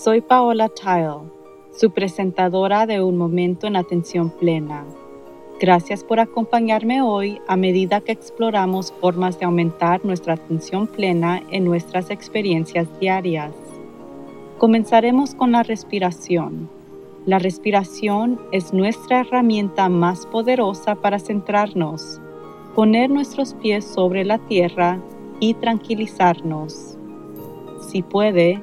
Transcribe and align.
Soy 0.00 0.20
Paola 0.20 0.68
Tile, 0.68 1.28
su 1.72 1.90
presentadora 1.90 2.86
de 2.86 3.02
Un 3.02 3.16
Momento 3.16 3.66
en 3.66 3.74
Atención 3.74 4.30
Plena. 4.30 4.84
Gracias 5.58 6.04
por 6.04 6.20
acompañarme 6.20 7.02
hoy 7.02 7.40
a 7.48 7.56
medida 7.56 8.00
que 8.00 8.12
exploramos 8.12 8.92
formas 9.00 9.40
de 9.40 9.46
aumentar 9.46 10.04
nuestra 10.04 10.34
atención 10.34 10.86
plena 10.86 11.42
en 11.50 11.64
nuestras 11.64 12.10
experiencias 12.10 12.86
diarias. 13.00 13.52
Comenzaremos 14.58 15.34
con 15.34 15.50
la 15.50 15.64
respiración. 15.64 16.70
La 17.26 17.40
respiración 17.40 18.40
es 18.52 18.72
nuestra 18.72 19.22
herramienta 19.22 19.88
más 19.88 20.26
poderosa 20.26 20.94
para 20.94 21.18
centrarnos, 21.18 22.20
poner 22.76 23.10
nuestros 23.10 23.54
pies 23.54 23.84
sobre 23.84 24.24
la 24.24 24.38
tierra 24.38 25.00
y 25.40 25.54
tranquilizarnos. 25.54 26.96
Si 27.90 28.02
puede, 28.02 28.62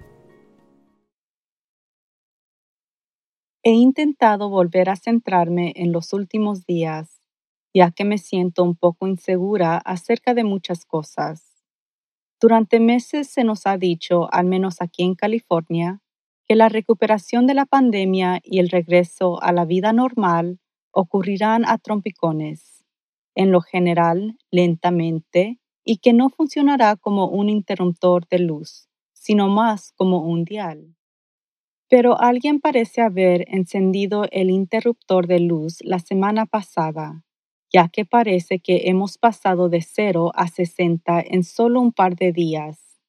He 3.63 3.73
intentado 3.73 4.49
volver 4.49 4.89
a 4.89 4.95
centrarme 4.95 5.73
en 5.75 5.91
los 5.91 6.13
últimos 6.13 6.65
días, 6.65 7.21
ya 7.75 7.91
que 7.91 8.05
me 8.05 8.17
siento 8.17 8.63
un 8.63 8.75
poco 8.75 9.07
insegura 9.07 9.77
acerca 9.77 10.33
de 10.33 10.43
muchas 10.43 10.83
cosas. 10.83 11.63
Durante 12.39 12.79
meses 12.79 13.29
se 13.29 13.43
nos 13.43 13.67
ha 13.67 13.77
dicho, 13.77 14.33
al 14.33 14.47
menos 14.47 14.81
aquí 14.81 15.03
en 15.03 15.13
California, 15.13 16.01
que 16.47 16.55
la 16.55 16.69
recuperación 16.69 17.45
de 17.45 17.53
la 17.53 17.67
pandemia 17.67 18.39
y 18.43 18.57
el 18.57 18.69
regreso 18.69 19.39
a 19.43 19.51
la 19.51 19.65
vida 19.65 19.93
normal 19.93 20.59
ocurrirán 20.91 21.63
a 21.67 21.77
trompicones, 21.77 22.83
en 23.35 23.51
lo 23.51 23.61
general 23.61 24.39
lentamente, 24.49 25.59
y 25.85 25.97
que 25.97 26.13
no 26.13 26.29
funcionará 26.29 26.95
como 26.95 27.27
un 27.27 27.47
interruptor 27.47 28.27
de 28.27 28.39
luz, 28.39 28.89
sino 29.13 29.49
más 29.49 29.91
como 29.91 30.23
un 30.23 30.45
dial. 30.45 30.95
Pero 31.91 32.17
alguien 32.21 32.61
parece 32.61 33.01
haber 33.01 33.43
encendido 33.53 34.23
el 34.31 34.49
interruptor 34.49 35.27
de 35.27 35.41
luz 35.41 35.79
la 35.81 35.99
semana 35.99 36.45
pasada, 36.45 37.25
ya 37.69 37.89
que 37.89 38.05
parece 38.05 38.59
que 38.59 38.83
hemos 38.85 39.17
pasado 39.17 39.67
de 39.67 39.81
0 39.81 40.31
a 40.33 40.47
60 40.47 41.19
en 41.19 41.43
solo 41.43 41.81
un 41.81 41.91
par 41.91 42.15
de 42.15 42.31
días. 42.31 43.01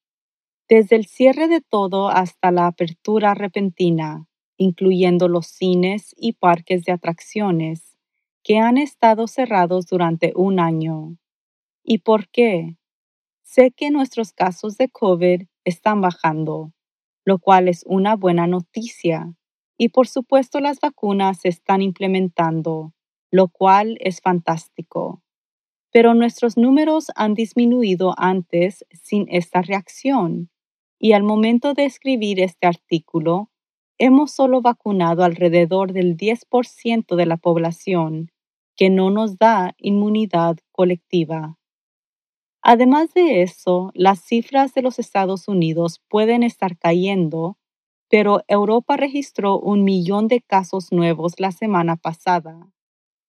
Desde 0.67 0.97
el 0.97 1.05
cierre 1.05 1.47
de 1.47 1.61
todo 1.61 2.09
hasta 2.09 2.51
la 2.51 2.67
apertura 2.67 3.33
repentina, 3.33 4.27
incluyendo 4.57 5.29
los 5.29 5.47
cines 5.47 6.13
y 6.17 6.33
parques 6.33 6.83
de 6.83 6.91
atracciones, 6.91 7.95
que 8.43 8.57
han 8.57 8.77
estado 8.77 9.27
cerrados 9.27 9.85
durante 9.85 10.33
un 10.35 10.59
año. 10.59 11.15
¿Y 11.85 11.99
por 11.99 12.27
qué? 12.27 12.75
Sé 13.43 13.71
que 13.71 13.91
nuestros 13.91 14.33
casos 14.33 14.75
de 14.75 14.89
COVID 14.89 15.43
están 15.63 16.01
bajando, 16.01 16.73
lo 17.25 17.39
cual 17.39 17.67
es 17.67 17.83
una 17.87 18.15
buena 18.15 18.47
noticia. 18.47 19.33
Y 19.77 19.89
por 19.89 20.07
supuesto 20.07 20.59
las 20.59 20.79
vacunas 20.79 21.41
se 21.41 21.49
están 21.49 21.81
implementando, 21.81 22.93
lo 23.31 23.47
cual 23.47 23.97
es 23.99 24.21
fantástico. 24.21 25.21
Pero 25.91 26.13
nuestros 26.13 26.57
números 26.57 27.07
han 27.15 27.33
disminuido 27.33 28.13
antes 28.17 28.85
sin 28.91 29.27
esta 29.29 29.61
reacción. 29.61 30.49
Y 30.99 31.13
al 31.13 31.23
momento 31.23 31.73
de 31.73 31.85
escribir 31.85 32.39
este 32.39 32.67
artículo, 32.67 33.49
hemos 33.97 34.31
solo 34.31 34.61
vacunado 34.61 35.23
alrededor 35.23 35.93
del 35.93 36.17
10% 36.17 37.15
de 37.15 37.25
la 37.25 37.37
población, 37.37 38.31
que 38.75 38.89
no 38.89 39.11
nos 39.11 39.37
da 39.37 39.75
inmunidad 39.77 40.57
colectiva. 40.71 41.57
Además 42.65 43.13
de 43.13 43.41
eso, 43.41 43.91
las 43.93 44.21
cifras 44.21 44.73
de 44.73 44.81
los 44.81 44.97
Estados 44.97 45.49
Unidos 45.49 46.01
pueden 46.07 46.43
estar 46.43 46.77
cayendo, 46.77 47.57
pero 48.09 48.39
Europa 48.47 48.95
registró 48.95 49.59
un 49.59 49.83
millón 49.83 50.29
de 50.29 50.41
casos 50.41 50.93
nuevos 50.93 51.33
la 51.39 51.51
semana 51.51 51.97
pasada. 51.97 52.71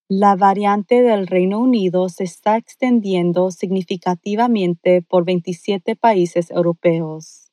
La 0.09 0.37
variante 0.37 1.03
del 1.03 1.27
Reino 1.27 1.59
Unido 1.59 2.09
se 2.11 2.23
está 2.23 2.57
extendiendo 2.57 3.51
significativamente 3.51 5.03
por 5.03 5.25
27 5.25 5.97
países 5.97 6.53
europeos. 6.53 7.51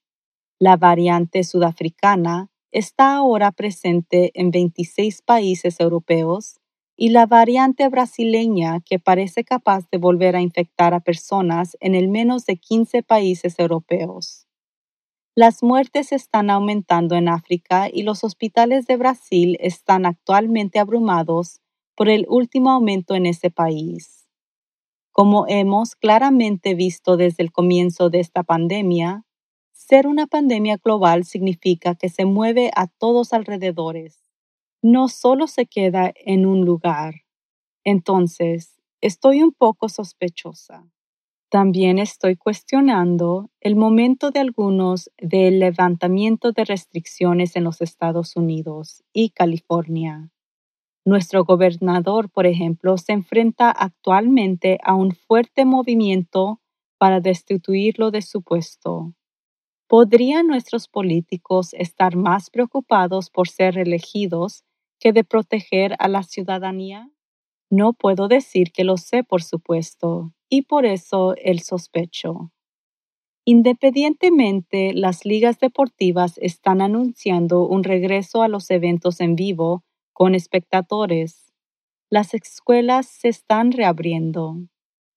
La 0.59 0.77
variante 0.77 1.43
sudafricana 1.43 2.51
está 2.71 3.15
ahora 3.15 3.51
presente 3.51 4.29
en 4.35 4.51
26 4.51 5.23
países 5.23 5.79
europeos 5.79 6.60
y 7.01 7.09
la 7.09 7.25
variante 7.25 7.89
brasileña 7.89 8.79
que 8.81 8.99
parece 8.99 9.43
capaz 9.43 9.89
de 9.89 9.97
volver 9.97 10.35
a 10.35 10.41
infectar 10.41 10.93
a 10.93 10.99
personas 10.99 11.75
en 11.79 11.95
el 11.95 12.09
menos 12.09 12.45
de 12.45 12.57
15 12.57 13.01
países 13.01 13.57
europeos. 13.57 14.45
Las 15.33 15.63
muertes 15.63 16.11
están 16.11 16.51
aumentando 16.51 17.15
en 17.15 17.27
África 17.27 17.89
y 17.91 18.03
los 18.03 18.23
hospitales 18.23 18.85
de 18.85 18.97
Brasil 18.97 19.57
están 19.61 20.05
actualmente 20.05 20.77
abrumados 20.77 21.59
por 21.95 22.07
el 22.07 22.27
último 22.29 22.69
aumento 22.69 23.15
en 23.15 23.25
ese 23.25 23.49
país. 23.49 24.27
Como 25.11 25.47
hemos 25.47 25.95
claramente 25.95 26.75
visto 26.75 27.17
desde 27.17 27.41
el 27.41 27.51
comienzo 27.51 28.11
de 28.11 28.19
esta 28.19 28.43
pandemia, 28.43 29.25
ser 29.71 30.05
una 30.05 30.27
pandemia 30.27 30.77
global 30.77 31.25
significa 31.25 31.95
que 31.95 32.09
se 32.09 32.25
mueve 32.25 32.69
a 32.75 32.85
todos 32.85 33.33
alrededores 33.33 34.30
no 34.81 35.07
solo 35.09 35.47
se 35.47 35.65
queda 35.65 36.11
en 36.15 36.45
un 36.45 36.65
lugar. 36.65 37.15
Entonces, 37.83 38.79
estoy 39.01 39.43
un 39.43 39.51
poco 39.53 39.89
sospechosa. 39.89 40.85
También 41.49 41.99
estoy 41.99 42.37
cuestionando 42.37 43.49
el 43.61 43.75
momento 43.75 44.31
de 44.31 44.39
algunos 44.39 45.11
del 45.17 45.59
levantamiento 45.59 46.51
de 46.53 46.65
restricciones 46.65 47.55
en 47.55 47.65
los 47.65 47.81
Estados 47.81 48.35
Unidos 48.37 49.03
y 49.13 49.31
California. 49.31 50.31
Nuestro 51.05 51.43
gobernador, 51.45 52.29
por 52.29 52.45
ejemplo, 52.47 52.97
se 52.97 53.13
enfrenta 53.13 53.71
actualmente 53.71 54.79
a 54.83 54.95
un 54.95 55.11
fuerte 55.11 55.65
movimiento 55.65 56.61
para 56.97 57.19
destituirlo 57.19 58.11
de 58.11 58.21
su 58.21 58.43
puesto. 58.43 59.13
¿Podrían 59.87 60.47
nuestros 60.47 60.87
políticos 60.87 61.73
estar 61.73 62.15
más 62.15 62.49
preocupados 62.49 63.29
por 63.29 63.49
ser 63.49 63.77
elegidos 63.77 64.63
que 65.01 65.11
de 65.11 65.25
proteger 65.25 65.95
a 65.99 66.07
la 66.07 66.23
ciudadanía? 66.23 67.09
No 67.69 67.93
puedo 67.93 68.27
decir 68.29 68.71
que 68.71 68.85
lo 68.85 68.95
sé, 68.97 69.23
por 69.23 69.43
supuesto, 69.43 70.33
y 70.47 70.61
por 70.61 70.85
eso 70.85 71.35
el 71.37 71.61
sospecho. 71.61 72.51
Independientemente, 73.43 74.93
las 74.93 75.25
ligas 75.25 75.59
deportivas 75.59 76.37
están 76.37 76.81
anunciando 76.81 77.67
un 77.67 77.83
regreso 77.83 78.43
a 78.43 78.47
los 78.47 78.69
eventos 78.69 79.19
en 79.19 79.35
vivo 79.35 79.83
con 80.13 80.35
espectadores. 80.35 81.51
Las 82.11 82.35
escuelas 82.35 83.07
se 83.07 83.29
están 83.29 83.71
reabriendo. 83.71 84.57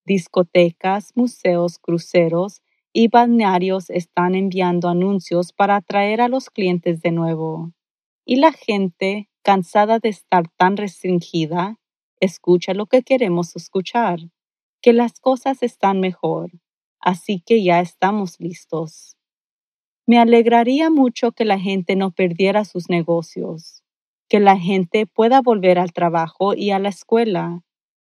Discotecas, 0.07 1.13
museos, 1.15 1.79
cruceros 1.79 2.63
y 2.95 3.09
balnearios 3.09 3.91
están 3.91 4.35
enviando 4.35 4.89
anuncios 4.89 5.53
para 5.53 5.77
atraer 5.77 6.23
a 6.23 6.29
los 6.29 6.49
clientes 6.49 7.03
de 7.03 7.11
nuevo. 7.11 7.73
Y 8.25 8.37
la 8.37 8.53
gente 8.53 9.29
cansada 9.45 10.01
de 10.01 10.09
estar 10.09 10.49
tan 10.57 10.77
restringida, 10.77 11.79
escucha 12.19 12.75
lo 12.75 12.87
que 12.87 13.03
queremos 13.03 13.55
escuchar, 13.55 14.19
que 14.83 14.93
las 14.93 15.21
cosas 15.21 15.63
están 15.63 16.01
mejor, 16.01 16.51
así 16.99 17.41
que 17.47 17.63
ya 17.63 17.81
estamos 17.81 18.41
listos. 18.41 19.17
Me 20.07 20.19
alegraría 20.19 20.91
mucho 20.91 21.33
que 21.33 21.45
la 21.45 21.61
gente 21.61 21.95
no 21.95 22.11
perdiera 22.11 22.65
sus 22.65 22.89
negocios, 22.91 23.83
que 24.29 24.41
la 24.41 24.59
gente 24.59 25.07
pueda 25.07 25.41
volver 25.43 25.79
al 25.79 25.93
trabajo 25.93 26.55
y 26.55 26.71
a 26.71 26.79
la 26.79 26.89
escuela, 26.89 27.63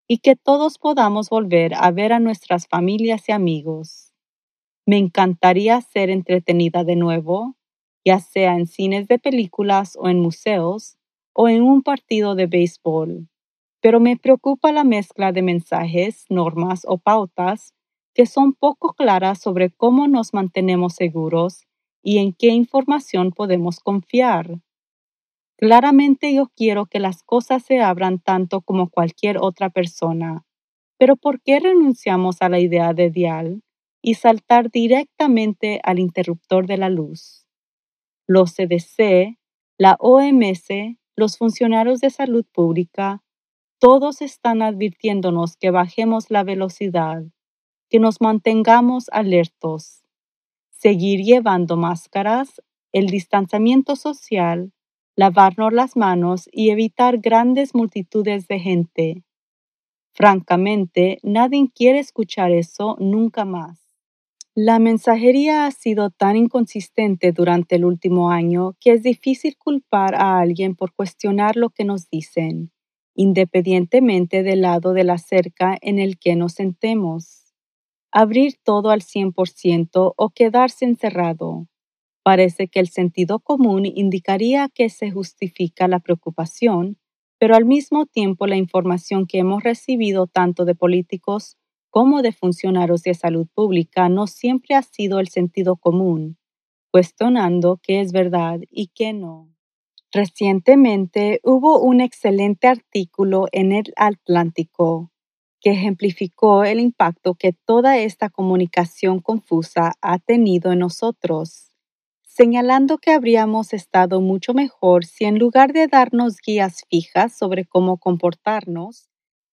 y 0.09 0.19
que 0.19 0.37
todos 0.37 0.79
podamos 0.79 1.31
volver 1.31 1.75
a 1.75 1.91
ver 1.93 2.13
a 2.13 2.21
nuestras 2.21 2.67
familias 2.67 3.29
y 3.29 3.33
amigos. 3.33 4.13
Me 4.87 4.99
encantaría 4.99 5.81
ser 5.83 6.11
entretenida 6.11 6.83
de 6.83 6.97
nuevo, 6.97 7.57
ya 8.05 8.21
sea 8.21 8.55
en 8.55 8.67
cines 8.67 9.07
de 9.09 9.19
películas 9.19 9.97
o 10.01 10.09
en 10.09 10.21
museos, 10.21 10.98
o 11.41 11.49
en 11.49 11.63
un 11.63 11.83
partido 11.83 12.35
de 12.35 12.47
béisbol. 12.47 13.29
Pero 13.81 14.01
me 14.01 14.17
preocupa 14.17 14.73
la 14.73 14.83
mezcla 14.83 15.31
de 15.31 15.43
mensajes, 15.43 16.25
normas 16.29 16.83
o 16.85 16.99
pautas 16.99 17.75
que 18.13 18.27
son 18.27 18.55
poco 18.55 18.95
claras 18.95 19.41
sobre 19.41 19.71
cómo 19.71 20.09
nos 20.09 20.35
mantenemos 20.35 20.95
seguros 20.95 21.69
y 22.03 22.19
en 22.19 22.33
qué 22.33 22.49
información 22.49 23.31
podemos 23.31 23.79
confiar. 23.79 24.59
Claramente 25.57 26.35
yo 26.35 26.51
quiero 26.57 26.87
que 26.87 26.99
las 26.99 27.23
cosas 27.23 27.63
se 27.63 27.79
abran 27.79 28.19
tanto 28.19 28.61
como 28.61 28.91
cualquier 28.91 29.39
otra 29.39 29.71
persona, 29.71 30.45
pero 30.99 31.15
¿por 31.15 31.41
qué 31.41 31.61
renunciamos 31.61 32.43
a 32.43 32.49
la 32.49 32.59
idea 32.59 32.95
de 32.95 33.11
dial 33.11 33.63
y 34.03 34.15
saltar 34.15 34.73
directamente 34.73 35.81
al 35.85 36.01
interruptor 36.01 36.67
de 36.67 36.79
la 36.79 36.89
luz? 36.89 37.47
Los 38.27 38.55
CDC, 38.57 39.39
la 39.79 39.97
OMS, 40.01 40.99
los 41.19 41.37
funcionarios 41.37 41.99
de 41.99 42.11
salud 42.11 42.47
pública, 42.53 43.25
todos 43.81 44.23
están 44.23 44.63
advirtiéndonos 44.63 45.57
que 45.57 45.73
bajemos 45.73 46.31
la 46.31 46.45
velocidad, 46.45 47.25
que 47.91 47.99
nos 47.99 48.21
mantengamos 48.21 49.07
alertos, 49.11 50.05
seguir 50.71 51.25
llevando 51.25 51.77
máscaras, 51.77 52.63
el 52.93 53.09
distanciamiento 53.09 53.97
social, 53.97 54.73
lavarnos 55.17 55.73
las 55.73 55.97
manos 55.97 56.49
y 56.53 56.71
evitar 56.71 57.19
grandes 57.19 57.75
multitudes 57.75 58.47
de 58.47 58.61
gente. 58.61 59.25
Francamente, 60.13 61.19
nadie 61.25 61.69
quiere 61.75 61.99
escuchar 61.99 62.53
eso 62.53 62.95
nunca 63.01 63.45
más. 63.45 63.88
La 64.61 64.81
mensajería 64.81 65.67
ha 65.67 65.71
sido 65.71 66.11
tan 66.11 66.35
inconsistente 66.35 67.31
durante 67.31 67.77
el 67.77 67.85
último 67.85 68.33
año 68.33 68.75
que 68.81 68.91
es 68.91 69.05
difícil 69.05 69.57
culpar 69.57 70.17
a 70.17 70.41
alguien 70.41 70.75
por 70.75 70.93
cuestionar 70.93 71.55
lo 71.55 71.71
que 71.71 71.85
nos 71.85 72.11
dicen 72.11 72.73
independientemente 73.15 74.43
del 74.43 74.63
lado 74.63 74.95
de 74.95 75.05
la 75.05 75.19
cerca 75.19 75.79
en 75.81 76.01
el 76.01 76.19
que 76.19 76.35
nos 76.35 76.55
sentemos. 76.55 77.55
Abrir 78.11 78.55
todo 78.65 78.91
al 78.91 79.03
100% 79.03 80.15
o 80.17 80.31
quedarse 80.31 80.87
encerrado. 80.87 81.69
Parece 82.25 82.67
que 82.67 82.81
el 82.81 82.89
sentido 82.89 83.39
común 83.39 83.87
indicaría 83.87 84.69
que 84.75 84.89
se 84.89 85.13
justifica 85.13 85.87
la 85.87 86.01
preocupación, 86.01 86.97
pero 87.39 87.55
al 87.55 87.65
mismo 87.65 88.07
tiempo 88.07 88.49
la 88.49 88.57
información 88.57 89.25
que 89.29 89.39
hemos 89.39 89.63
recibido 89.63 90.27
tanto 90.27 90.65
de 90.65 90.75
políticos 90.75 91.57
como 91.91 92.23
de 92.23 92.33
funcionarios 92.33 93.03
de 93.03 93.15
salud 93.15 93.47
pública 93.55 94.09
no 94.09 94.27
siempre 94.27 94.75
ha 94.77 94.83
sido 94.83 95.21
el 95.21 95.29
sentido 95.29 95.77
común, 95.77 96.39
cuestionando 96.93 97.81
qué 97.83 98.01
es 98.01 98.13
verdad 98.13 98.61
y 98.71 98.89
qué 98.95 99.13
no. 99.13 99.49
Recientemente 100.13 101.41
hubo 101.45 101.81
un 101.81 102.01
excelente 102.01 102.69
artículo 102.69 103.47
en 103.53 103.73
el 103.73 103.93
Atlántico 103.97 105.11
que 105.61 105.73
ejemplificó 105.73 106.65
el 106.65 106.81
impacto 106.81 107.35
que 107.35 107.53
toda 107.53 107.99
esta 107.99 108.31
comunicación 108.31 109.21
confusa 109.21 109.95
ha 110.03 110.19
tenido 110.19 110.73
en 110.73 110.81
nosotros, 110.81 111.73
señalando 112.23 112.99
que 112.99 113.13
habríamos 113.13 113.73
estado 113.75 114.21
mucho 114.21 114.55
mejor 114.55 115.05
si 115.05 115.25
en 115.27 115.39
lugar 115.39 115.73
de 115.73 115.89
darnos 115.89 116.37
guías 116.47 116.85
fijas 116.91 117.37
sobre 117.37 117.65
cómo 117.67 117.99
comportarnos, 117.99 119.08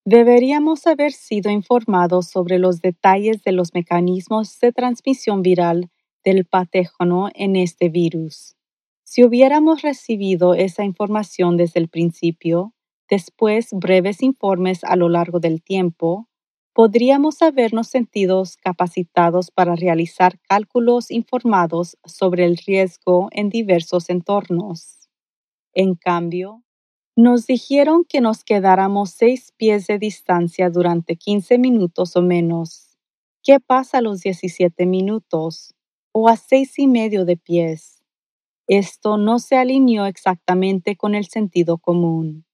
deberíamos 0.05 0.85
haber 0.85 1.11
sido 1.11 1.49
informados 1.49 2.27
sobre 2.27 2.59
los 2.59 2.79
detalles 2.79 3.43
de 3.43 3.51
los 3.51 3.73
mecanismos 3.73 4.59
de 4.59 4.71
transmisión 4.71 5.41
viral 5.41 5.89
del 6.23 6.45
patógeno 6.45 7.29
en 7.33 7.55
este 7.55 7.89
virus. 7.89 8.55
Si 9.03 9.23
hubiéramos 9.23 9.81
recibido 9.81 10.53
esa 10.53 10.83
información 10.83 11.57
desde 11.57 11.79
el 11.79 11.89
principio, 11.89 12.73
después 13.09 13.69
breves 13.71 14.21
informes 14.21 14.83
a 14.83 14.95
lo 14.95 15.09
largo 15.09 15.39
del 15.39 15.63
tiempo, 15.63 16.27
podríamos 16.73 17.41
habernos 17.41 17.87
sentido 17.87 18.43
capacitados 18.61 19.49
para 19.49 19.75
realizar 19.75 20.39
cálculos 20.47 21.09
informados 21.09 21.97
sobre 22.05 22.45
el 22.45 22.57
riesgo 22.57 23.29
en 23.31 23.49
diversos 23.49 24.09
entornos. 24.09 25.09
En 25.73 25.95
cambio, 25.95 26.64
nos 27.15 27.47
dijeron 27.47 28.03
que 28.07 28.19
nos 28.19 28.43
quedáramos 28.43 29.11
seis 29.11 29.53
pies 29.55 29.87
de 29.87 29.99
distancia 29.99 30.69
durante 30.69 31.15
15 31.15 31.57
minutos 31.57 32.15
o 32.17 32.21
menos. 32.21 32.97
¿Qué 33.41 33.59
pasa 33.61 33.99
a 33.99 34.01
los 34.01 34.19
17 34.21 34.85
minutos? 34.85 35.73
¿O 36.11 36.27
a 36.27 36.35
seis 36.35 36.77
y 36.77 36.87
medio 36.87 37.23
de 37.23 37.37
pies? 37.37 38.03
Esto 38.67 39.17
no 39.17 39.39
se 39.39 39.55
alineó 39.57 40.05
exactamente 40.07 40.97
con 40.97 41.15
el 41.15 41.25
sentido 41.25 41.77
común. 41.77 42.45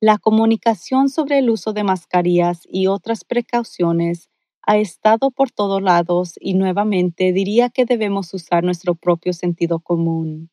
La 0.00 0.18
comunicación 0.18 1.08
sobre 1.10 1.38
el 1.38 1.50
uso 1.50 1.72
de 1.72 1.84
mascarillas 1.84 2.62
y 2.70 2.86
otras 2.86 3.24
precauciones 3.24 4.30
ha 4.62 4.78
estado 4.78 5.30
por 5.30 5.50
todos 5.50 5.82
lados 5.82 6.34
y 6.40 6.54
nuevamente 6.54 7.32
diría 7.32 7.68
que 7.68 7.84
debemos 7.84 8.32
usar 8.32 8.64
nuestro 8.64 8.94
propio 8.94 9.32
sentido 9.32 9.80
común. 9.80 10.50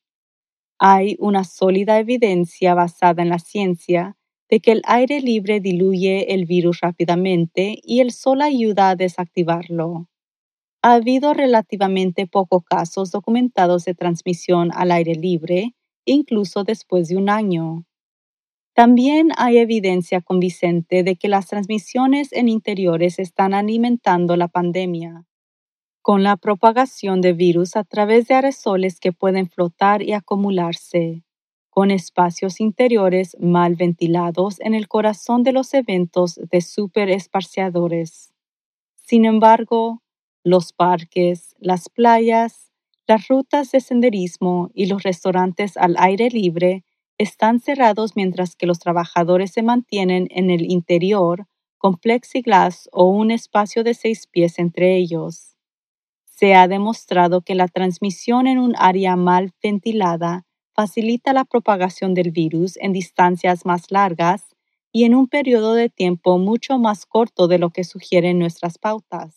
Hay 0.79 1.15
una 1.19 1.43
sólida 1.43 1.99
evidencia 1.99 2.73
basada 2.73 3.21
en 3.23 3.29
la 3.29 3.39
ciencia 3.39 4.17
de 4.49 4.59
que 4.59 4.71
el 4.71 4.81
aire 4.85 5.21
libre 5.21 5.59
diluye 5.59 6.33
el 6.33 6.45
virus 6.45 6.81
rápidamente 6.81 7.79
y 7.83 8.01
el 8.01 8.11
sol 8.11 8.41
ayuda 8.41 8.89
a 8.89 8.95
desactivarlo 8.95 10.07
ha 10.83 10.95
habido 10.95 11.33
relativamente 11.33 12.27
pocos 12.27 12.63
casos 12.65 13.09
documentados 13.09 13.85
de 13.85 13.95
transmisión 13.95 14.69
al 14.73 14.91
aire 14.91 15.15
libre, 15.15 15.73
incluso 16.05 16.65
después 16.65 17.07
de 17.07 17.15
un 17.15 17.29
año. 17.29 17.85
También 18.75 19.29
hay 19.37 19.59
evidencia 19.59 20.19
convincente 20.19 21.03
de 21.03 21.15
que 21.15 21.29
las 21.29 21.47
transmisiones 21.47 22.33
en 22.33 22.49
interiores 22.49 23.17
están 23.17 23.53
alimentando 23.53 24.35
la 24.35 24.49
pandemia, 24.49 25.25
con 26.03 26.21
la 26.21 26.35
propagación 26.35 27.21
de 27.21 27.31
virus 27.31 27.77
a 27.77 27.85
través 27.85 28.27
de 28.27 28.35
aerosoles 28.35 28.99
que 28.99 29.13
pueden 29.13 29.49
flotar 29.49 30.03
y 30.03 30.11
acumularse, 30.11 31.23
con 31.69 31.91
espacios 31.91 32.59
interiores 32.59 33.37
mal 33.39 33.75
ventilados 33.75 34.59
en 34.59 34.73
el 34.73 34.89
corazón 34.89 35.43
de 35.43 35.53
los 35.53 35.73
eventos 35.73 36.35
de 36.51 36.59
superesparciadores. 36.59 38.33
Sin 38.97 39.23
embargo, 39.23 40.01
los 40.43 40.73
parques, 40.73 41.55
las 41.59 41.87
playas, 41.87 42.69
las 43.07 43.29
rutas 43.29 43.71
de 43.71 43.79
senderismo 43.79 44.71
y 44.73 44.87
los 44.87 45.03
restaurantes 45.03 45.77
al 45.77 45.95
aire 45.97 46.29
libre 46.29 46.83
están 47.17 47.61
cerrados 47.61 48.17
mientras 48.17 48.57
que 48.57 48.65
los 48.65 48.79
trabajadores 48.79 49.53
se 49.53 49.63
mantienen 49.63 50.27
en 50.31 50.51
el 50.51 50.69
interior 50.69 51.47
con 51.77 51.95
plexiglas 51.95 52.89
o 52.91 53.05
un 53.05 53.31
espacio 53.31 53.85
de 53.85 53.93
seis 53.93 54.27
pies 54.27 54.59
entre 54.59 54.97
ellos. 54.97 55.52
Se 56.35 56.55
ha 56.55 56.67
demostrado 56.67 57.41
que 57.41 57.55
la 57.55 57.67
transmisión 57.67 58.47
en 58.47 58.59
un 58.59 58.73
área 58.77 59.15
mal 59.15 59.51
ventilada 59.61 60.45
facilita 60.75 61.31
la 61.31 61.45
propagación 61.45 62.13
del 62.13 62.31
virus 62.31 62.75
en 62.77 62.91
distancias 62.91 63.65
más 63.65 63.91
largas 63.91 64.55
y 64.91 65.03
en 65.05 65.15
un 65.15 65.27
periodo 65.27 65.75
de 65.75 65.89
tiempo 65.89 66.37
mucho 66.39 66.79
más 66.79 67.05
corto 67.05 67.47
de 67.47 67.59
lo 67.59 67.69
que 67.69 67.83
sugieren 67.83 68.39
nuestras 68.39 68.77
pautas. 68.79 69.35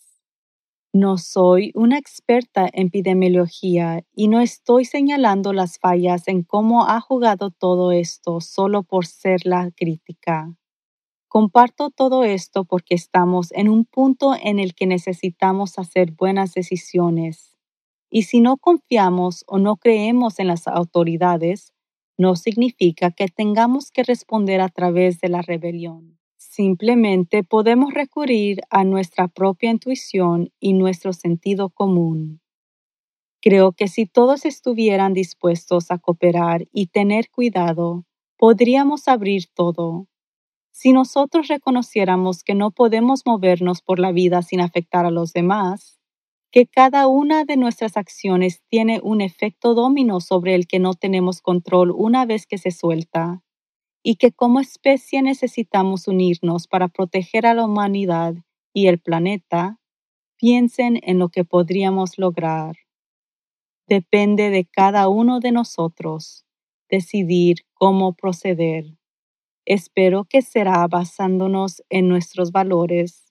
No 0.93 1.17
soy 1.17 1.71
una 1.75 1.97
experta 1.97 2.67
en 2.73 2.87
epidemiología 2.87 4.03
y 4.15 4.27
no 4.27 4.41
estoy 4.41 4.85
señalando 4.85 5.53
las 5.53 5.79
fallas 5.79 6.27
en 6.27 6.43
cómo 6.43 6.87
ha 6.87 6.99
jugado 7.01 7.51
todo 7.51 7.91
esto 7.91 8.41
solo 8.41 8.83
por 8.83 9.05
ser 9.05 9.41
la 9.45 9.71
crítica. 9.75 10.55
Comparto 11.39 11.91
todo 11.91 12.23
esto 12.23 12.65
porque 12.65 12.95
estamos 12.95 13.51
en 13.51 13.69
un 13.69 13.85
punto 13.85 14.33
en 14.41 14.57
el 14.57 14.73
que 14.73 14.87
necesitamos 14.87 15.77
hacer 15.77 16.13
buenas 16.13 16.55
decisiones. 16.55 17.55
Y 18.09 18.23
si 18.23 18.41
no 18.41 18.57
confiamos 18.57 19.43
o 19.45 19.59
no 19.59 19.75
creemos 19.75 20.39
en 20.39 20.47
las 20.47 20.67
autoridades, 20.67 21.75
no 22.17 22.35
significa 22.35 23.11
que 23.11 23.27
tengamos 23.27 23.91
que 23.91 24.01
responder 24.01 24.61
a 24.61 24.69
través 24.69 25.19
de 25.19 25.29
la 25.29 25.43
rebelión. 25.43 26.17
Simplemente 26.37 27.43
podemos 27.43 27.93
recurrir 27.93 28.61
a 28.71 28.83
nuestra 28.83 29.27
propia 29.27 29.69
intuición 29.69 30.51
y 30.59 30.73
nuestro 30.73 31.13
sentido 31.13 31.69
común. 31.69 32.41
Creo 33.43 33.73
que 33.73 33.87
si 33.87 34.07
todos 34.07 34.43
estuvieran 34.43 35.13
dispuestos 35.13 35.91
a 35.91 35.99
cooperar 35.99 36.67
y 36.71 36.87
tener 36.87 37.29
cuidado, 37.29 38.05
podríamos 38.39 39.07
abrir 39.07 39.45
todo. 39.53 40.07
Si 40.79 40.93
nosotros 40.93 41.47
reconociéramos 41.47 42.43
que 42.43 42.53
no 42.53 42.69
podemos 42.69 43.23
movernos 43.25 43.81
por 43.81 43.97
la 43.97 44.11
vida 44.11 44.43
sin 44.43 44.61
afectar 44.61 45.07
a 45.07 45.09
los 45.09 45.33
demás, 45.33 45.97
que 46.51 46.67
cada 46.67 47.07
una 47.07 47.45
de 47.45 47.57
nuestras 47.57 47.97
acciones 47.97 48.61
tiene 48.69 48.99
un 49.01 49.21
efecto 49.21 49.73
dominó 49.73 50.19
sobre 50.19 50.53
el 50.53 50.67
que 50.67 50.77
no 50.77 50.93
tenemos 50.93 51.41
control 51.41 51.89
una 51.89 52.27
vez 52.27 52.45
que 52.45 52.59
se 52.59 52.69
suelta, 52.69 53.41
y 54.03 54.17
que 54.17 54.31
como 54.31 54.59
especie 54.59 55.23
necesitamos 55.23 56.07
unirnos 56.07 56.67
para 56.67 56.89
proteger 56.89 57.47
a 57.47 57.55
la 57.55 57.65
humanidad 57.65 58.35
y 58.71 58.85
el 58.85 58.99
planeta, 58.99 59.79
piensen 60.37 60.99
en 61.01 61.17
lo 61.17 61.29
que 61.29 61.43
podríamos 61.43 62.19
lograr. 62.19 62.75
Depende 63.87 64.51
de 64.51 64.65
cada 64.65 65.07
uno 65.09 65.39
de 65.39 65.51
nosotros 65.53 66.45
decidir 66.87 67.65
cómo 67.73 68.13
proceder. 68.13 68.96
Espero 69.69 70.23
que 70.23 70.41
será 70.41 70.87
basándonos 70.87 71.83
en 71.89 72.07
nuestros 72.07 72.51
valores 72.53 73.25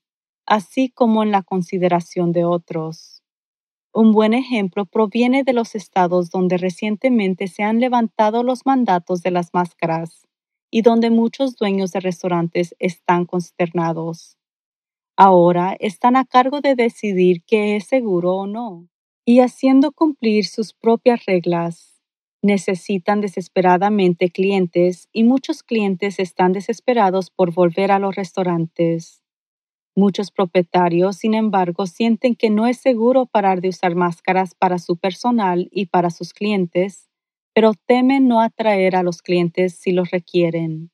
así 0.46 0.90
como 0.90 1.22
en 1.24 1.32
la 1.32 1.42
consideración 1.42 2.30
de 2.30 2.44
otros. 2.44 3.22
Un 3.94 4.12
buen 4.12 4.34
ejemplo 4.34 4.86
proviene 4.86 5.44
de 5.44 5.54
los 5.54 5.74
estados 5.74 6.30
donde 6.30 6.58
recientemente 6.58 7.48
se 7.48 7.64
han 7.64 7.80
levantado 7.80 8.42
los 8.44 8.66
mandatos 8.66 9.22
de 9.22 9.32
las 9.32 9.54
máscaras 9.54 10.26
y 10.70 10.82
donde 10.82 11.10
muchos 11.10 11.56
dueños 11.56 11.92
de 11.92 12.00
restaurantes 12.00 12.76
están 12.78 13.26
consternados. 13.26 14.36
Ahora 15.16 15.76
están 15.80 16.16
a 16.16 16.24
cargo 16.26 16.60
de 16.60 16.76
decidir 16.76 17.42
qué 17.46 17.76
es 17.76 17.86
seguro 17.86 18.34
o 18.36 18.46
no, 18.46 18.88
y 19.26 19.40
haciendo 19.40 19.92
cumplir 19.92 20.46
sus 20.46 20.74
propias 20.74 21.24
reglas. 21.26 21.95
Necesitan 22.46 23.20
desesperadamente 23.20 24.30
clientes 24.30 25.08
y 25.10 25.24
muchos 25.24 25.64
clientes 25.64 26.20
están 26.20 26.52
desesperados 26.52 27.28
por 27.28 27.52
volver 27.52 27.90
a 27.90 27.98
los 27.98 28.14
restaurantes. 28.14 29.24
Muchos 29.96 30.30
propietarios, 30.30 31.16
sin 31.16 31.34
embargo, 31.34 31.88
sienten 31.88 32.36
que 32.36 32.48
no 32.48 32.68
es 32.68 32.76
seguro 32.76 33.26
parar 33.26 33.60
de 33.60 33.70
usar 33.70 33.96
máscaras 33.96 34.54
para 34.54 34.78
su 34.78 34.96
personal 34.96 35.68
y 35.72 35.86
para 35.86 36.10
sus 36.10 36.32
clientes, 36.32 37.10
pero 37.52 37.72
temen 37.74 38.28
no 38.28 38.40
atraer 38.40 38.94
a 38.94 39.02
los 39.02 39.22
clientes 39.22 39.74
si 39.74 39.90
los 39.90 40.12
requieren. 40.12 40.92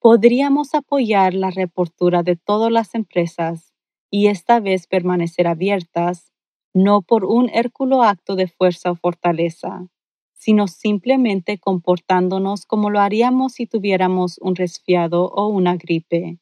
Podríamos 0.00 0.74
apoyar 0.74 1.32
la 1.32 1.50
reportura 1.50 2.22
de 2.22 2.36
todas 2.36 2.70
las 2.70 2.94
empresas 2.94 3.72
y 4.10 4.26
esta 4.26 4.60
vez 4.60 4.86
permanecer 4.86 5.46
abiertas, 5.46 6.34
no 6.74 7.00
por 7.00 7.24
un 7.24 7.48
hérculo 7.48 8.02
acto 8.02 8.36
de 8.36 8.48
fuerza 8.48 8.90
o 8.90 8.96
fortaleza, 8.96 9.88
sino 10.38 10.68
simplemente 10.68 11.58
comportándonos 11.58 12.66
como 12.66 12.90
lo 12.90 13.00
haríamos 13.00 13.54
si 13.54 13.66
tuviéramos 13.66 14.38
un 14.40 14.56
resfriado 14.56 15.26
o 15.28 15.48
una 15.48 15.76
gripe 15.76 16.38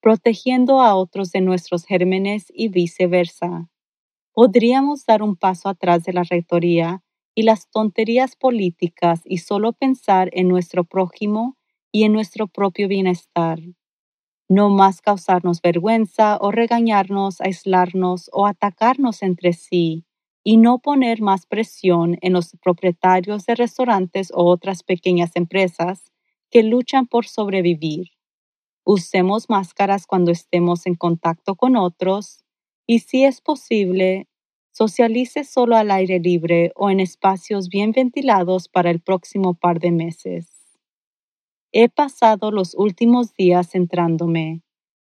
protegiendo 0.00 0.82
a 0.82 0.94
otros 0.94 1.32
de 1.32 1.40
nuestros 1.42 1.84
gérmenes 1.84 2.46
y 2.54 2.68
viceversa. 2.68 3.68
Podríamos 4.32 5.06
dar 5.06 5.22
un 5.22 5.36
paso 5.36 5.68
atrás 5.68 6.04
de 6.04 6.12
la 6.12 6.22
rectoría 6.24 7.02
y 7.34 7.42
las 7.42 7.68
tonterías 7.70 8.36
políticas 8.36 9.22
y 9.24 9.38
solo 9.38 9.72
pensar 9.72 10.30
en 10.32 10.48
nuestro 10.48 10.84
prójimo 10.84 11.56
y 11.92 12.04
en 12.04 12.12
nuestro 12.12 12.48
propio 12.48 12.88
bienestar. 12.88 13.60
No 14.48 14.70
más 14.70 15.00
causarnos 15.00 15.60
vergüenza 15.62 16.38
o 16.40 16.50
regañarnos, 16.50 17.40
aislarnos 17.40 18.30
o 18.32 18.46
atacarnos 18.46 19.22
entre 19.22 19.52
sí, 19.52 20.04
y 20.48 20.58
no 20.58 20.78
poner 20.78 21.22
más 21.22 21.44
presión 21.44 22.18
en 22.20 22.32
los 22.32 22.56
propietarios 22.62 23.46
de 23.46 23.56
restaurantes 23.56 24.30
o 24.32 24.44
otras 24.44 24.84
pequeñas 24.84 25.32
empresas 25.34 26.12
que 26.52 26.62
luchan 26.62 27.08
por 27.08 27.26
sobrevivir. 27.26 28.10
Usemos 28.84 29.50
máscaras 29.50 30.06
cuando 30.06 30.30
estemos 30.30 30.86
en 30.86 30.94
contacto 30.94 31.56
con 31.56 31.74
otros 31.74 32.44
y 32.86 33.00
si 33.00 33.24
es 33.24 33.40
posible, 33.40 34.28
socialice 34.70 35.42
solo 35.42 35.74
al 35.74 35.90
aire 35.90 36.20
libre 36.20 36.70
o 36.76 36.90
en 36.90 37.00
espacios 37.00 37.68
bien 37.68 37.90
ventilados 37.90 38.68
para 38.68 38.92
el 38.92 39.00
próximo 39.00 39.54
par 39.54 39.80
de 39.80 39.90
meses. 39.90 40.46
He 41.72 41.88
pasado 41.88 42.52
los 42.52 42.76
últimos 42.76 43.34
días 43.34 43.70
centrándome, 43.70 44.62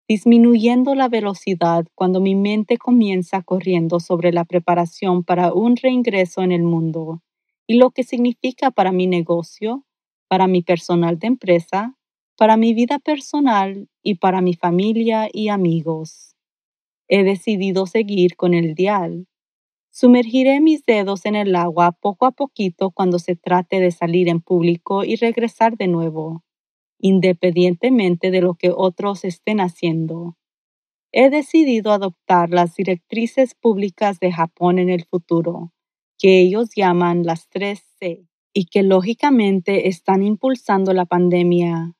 disminuyendo 0.09 0.95
la 0.95 1.09
velocidad 1.09 1.87
cuando 1.95 2.21
mi 2.21 2.35
mente 2.35 2.79
comienza 2.79 3.43
corriendo 3.43 4.01
sobre 4.01 4.33
la 4.33 4.45
preparación 4.45 5.23
para 5.23 5.53
un 5.53 5.77
reingreso 5.77 6.43
en 6.43 6.53
el 6.53 6.63
mundo 6.63 7.23
y 7.67 7.75
lo 7.77 7.91
que 7.91 8.03
significa 8.03 8.71
para 8.71 8.91
mi 8.91 9.07
negocio, 9.07 9.85
para 10.29 10.47
mi 10.47 10.63
personal 10.63 11.19
de 11.19 11.27
empresa 11.27 11.99
para 12.39 12.57
mi 12.57 12.73
vida 12.73 13.01
personal 13.01 13.89
y 14.01 14.15
para 14.15 14.41
mi 14.41 14.55
familia 14.55 15.29
y 15.31 15.49
amigos. 15.49 16.37
He 17.09 17.25
decidido 17.25 17.87
seguir 17.87 18.37
con 18.37 18.55
el 18.55 18.77
dial. 18.77 19.27
Sumergiré 19.91 20.61
mis 20.61 20.85
dedos 20.87 21.27
en 21.27 21.35
el 21.35 21.57
agua 21.57 21.91
poco 22.01 22.27
a 22.27 22.31
poquito 22.31 22.93
cuando 22.93 23.19
se 23.19 23.35
trate 23.35 23.81
de 23.81 23.91
salir 23.91 24.29
en 24.29 24.41
público 24.41 25.03
y 25.03 25.17
regresar 25.17 25.77
de 25.77 25.89
nuevo, 25.89 26.45
independientemente 26.99 28.31
de 28.31 28.41
lo 28.41 28.55
que 28.55 28.71
otros 28.75 29.25
estén 29.25 29.61
haciendo. 29.61 30.37
He 31.13 31.31
decidido 31.31 31.93
adoptar 31.93 32.51
las 32.51 32.75
directrices 32.75 33.55
públicas 33.55 34.21
de 34.21 34.33
Japón 34.33 34.79
en 34.79 34.91
el 34.91 35.05
futuro, 35.05 35.73
que 36.19 36.41
ellos 36.41 36.71
llaman 36.75 37.25
las 37.25 37.49
3C, 37.51 38.27
y 38.53 38.65
que 38.67 38.83
lógicamente 38.83 39.89
están 39.89 40.23
impulsando 40.23 40.93
la 40.93 41.07
pandemia 41.07 41.95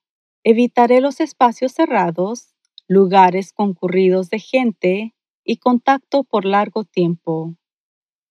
Evitaré 0.45 1.03
los 1.03 1.21
espacios 1.21 1.73
cerrados, 1.73 2.55
lugares 2.87 3.53
concurridos 3.53 4.31
de 4.31 4.39
gente 4.39 5.15
y 5.45 5.59
contacto 5.59 6.25
por 6.25 6.47
largo 6.47 6.85
tiempo. 6.85 7.57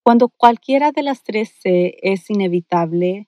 Cuando 0.04 0.30
cualquiera 0.30 0.92
de 0.92 1.04
las 1.04 1.24
tres 1.24 1.54
C 1.62 1.98
es 2.02 2.30
inevitable, 2.32 3.28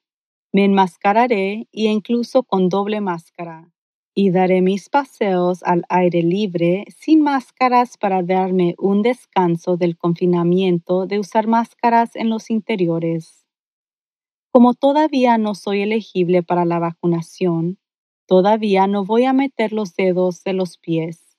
me 0.53 0.65
enmascararé 0.65 1.67
y 1.71 1.87
incluso 1.87 2.43
con 2.43 2.69
doble 2.69 3.01
máscara, 3.01 3.71
y 4.15 4.31
daré 4.31 4.61
mis 4.61 4.89
paseos 4.89 5.63
al 5.63 5.83
aire 5.89 6.21
libre 6.23 6.85
sin 6.95 7.21
máscaras 7.21 7.97
para 7.97 8.23
darme 8.23 8.75
un 8.77 9.01
descanso 9.01 9.77
del 9.77 9.97
confinamiento 9.97 11.05
de 11.07 11.19
usar 11.19 11.47
máscaras 11.47 12.15
en 12.15 12.29
los 12.29 12.49
interiores. 12.49 13.45
Como 14.51 14.73
todavía 14.75 15.37
no 15.39 15.55
soy 15.55 15.81
elegible 15.81 16.43
para 16.43 16.65
la 16.65 16.79
vacunación, 16.79 17.79
Todavía 18.27 18.85
no 18.85 19.05
voy 19.05 19.25
a 19.25 19.33
meter 19.33 19.73
los 19.73 19.95
dedos 19.95 20.43
de 20.43 20.53
los 20.53 20.77
pies, 20.77 21.35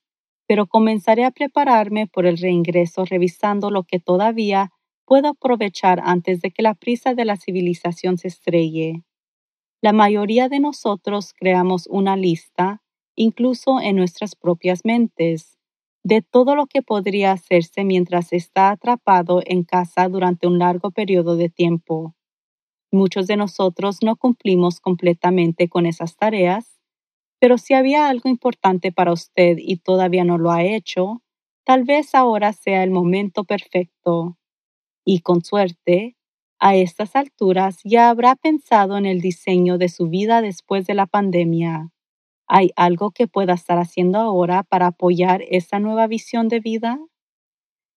pero 0.49 0.67
comenzaré 0.67 1.25
a 1.25 1.31
prepararme 1.31 2.09
por 2.09 2.26
el 2.26 2.37
reingreso 2.37 3.05
revisando 3.05 3.71
lo 3.71 3.85
que 3.85 4.00
todavía 4.00 4.73
puedo 5.11 5.31
aprovechar 5.31 6.00
antes 6.05 6.40
de 6.40 6.52
que 6.52 6.62
la 6.62 6.76
prisa 6.76 7.14
de 7.14 7.26
la 7.26 7.37
civilización 7.37 8.17
se 8.17 8.29
estrelle. 8.29 9.02
La 9.83 9.93
mayoría 9.93 10.49
de 10.49 10.61
nosotros 10.61 11.35
creamos 11.35 11.87
una 11.88 12.17
lista, 12.17 12.83
incluso 13.17 13.81
en 13.81 13.97
nuestras 13.97 14.37
propias 14.37 14.83
mentes, 14.85 15.59
de 16.05 16.23
todo 16.23 16.57
lo 16.57 16.67
que 16.67 16.83
podría 16.83 17.33
hacerse 17.33 17.85
mientras 17.85 18.33
está 18.33 18.71
atrapado 18.71 19.43
en 19.47 19.64
casa 19.64 20.09
durante 20.09 20.47
un 20.47 20.59
largo 20.61 20.93
periodo 20.93 21.37
de 21.37 21.50
tiempo. 21.50 22.14
Muchos 22.93 23.26
de 23.26 23.37
nosotros 23.37 23.99
no 24.02 24.17
cumplimos 24.17 24.81
completamente 24.81 25.69
con 25.69 25.87
esas 25.87 26.17
tareas 26.17 26.79
pero 27.40 27.59
si 27.59 27.75
había 27.75 28.09
algo 28.09 28.31
importante 28.31 28.93
para 28.93 29.12
usted 29.12 29.57
y 29.59 29.79
todavía 29.79 30.25
no 30.25 30.38
lo 30.38 30.50
ha 30.52 30.64
hecho, 30.64 31.23
tal 31.64 31.85
vez 31.85 32.14
ahora 32.17 32.52
sea 32.55 32.85
el 32.85 32.90
momento 32.90 33.45
perfecto. 33.45 34.38
Y 35.12 35.23
con 35.23 35.43
suerte, 35.43 36.14
a 36.61 36.76
estas 36.76 37.17
alturas 37.17 37.81
ya 37.83 38.11
habrá 38.11 38.37
pensado 38.37 38.97
en 38.97 39.07
el 39.07 39.21
diseño 39.21 39.76
de 39.76 39.88
su 39.88 40.07
vida 40.07 40.40
después 40.40 40.87
de 40.87 40.95
la 40.95 41.07
pandemia. 41.07 41.90
¿Hay 42.47 42.71
algo 42.76 43.11
que 43.11 43.26
pueda 43.26 43.55
estar 43.55 43.81
haciendo 43.81 44.21
ahora 44.21 44.62
para 44.62 44.87
apoyar 44.87 45.43
esa 45.50 45.81
nueva 45.81 46.07
visión 46.07 46.47
de 46.47 46.61
vida? 46.61 47.00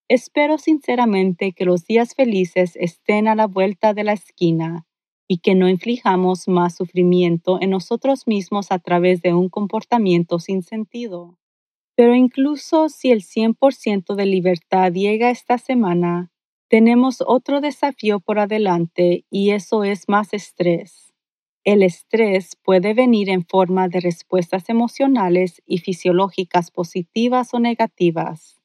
Espero 0.10 0.58
sinceramente 0.58 1.52
que 1.52 1.66
los 1.66 1.86
días 1.86 2.16
felices 2.16 2.76
estén 2.78 3.28
a 3.28 3.36
la 3.36 3.46
vuelta 3.46 3.94
de 3.94 4.06
la 4.06 4.14
esquina 4.14 4.88
y 5.28 5.38
que 5.38 5.54
no 5.54 5.70
inflijamos 5.70 6.48
más 6.48 6.78
sufrimiento 6.78 7.62
en 7.62 7.70
nosotros 7.70 8.26
mismos 8.26 8.72
a 8.72 8.80
través 8.80 9.22
de 9.22 9.36
un 9.36 9.50
comportamiento 9.50 10.40
sin 10.40 10.64
sentido. 10.64 11.38
Pero 11.96 12.16
incluso 12.16 12.90
si 12.90 13.12
el 13.12 13.22
100% 13.22 14.16
de 14.16 14.26
libertad 14.26 14.92
llega 14.92 15.30
esta 15.30 15.60
semana, 15.60 16.33
tenemos 16.74 17.24
otro 17.28 17.62
desafío 17.62 18.20
por 18.20 18.40
adelante 18.40 19.26
y 19.30 19.52
eso 19.52 19.84
es 19.84 20.10
más 20.10 20.34
estrés. 20.34 21.14
El 21.64 21.84
estrés 21.84 22.58
puede 22.64 22.96
venir 22.96 23.30
en 23.30 23.46
forma 23.46 23.88
de 23.90 24.00
respuestas 24.00 24.70
emocionales 24.70 25.62
y 25.68 25.78
fisiológicas 25.78 26.72
positivas 26.72 27.54
o 27.54 27.60
negativas. 27.60 28.60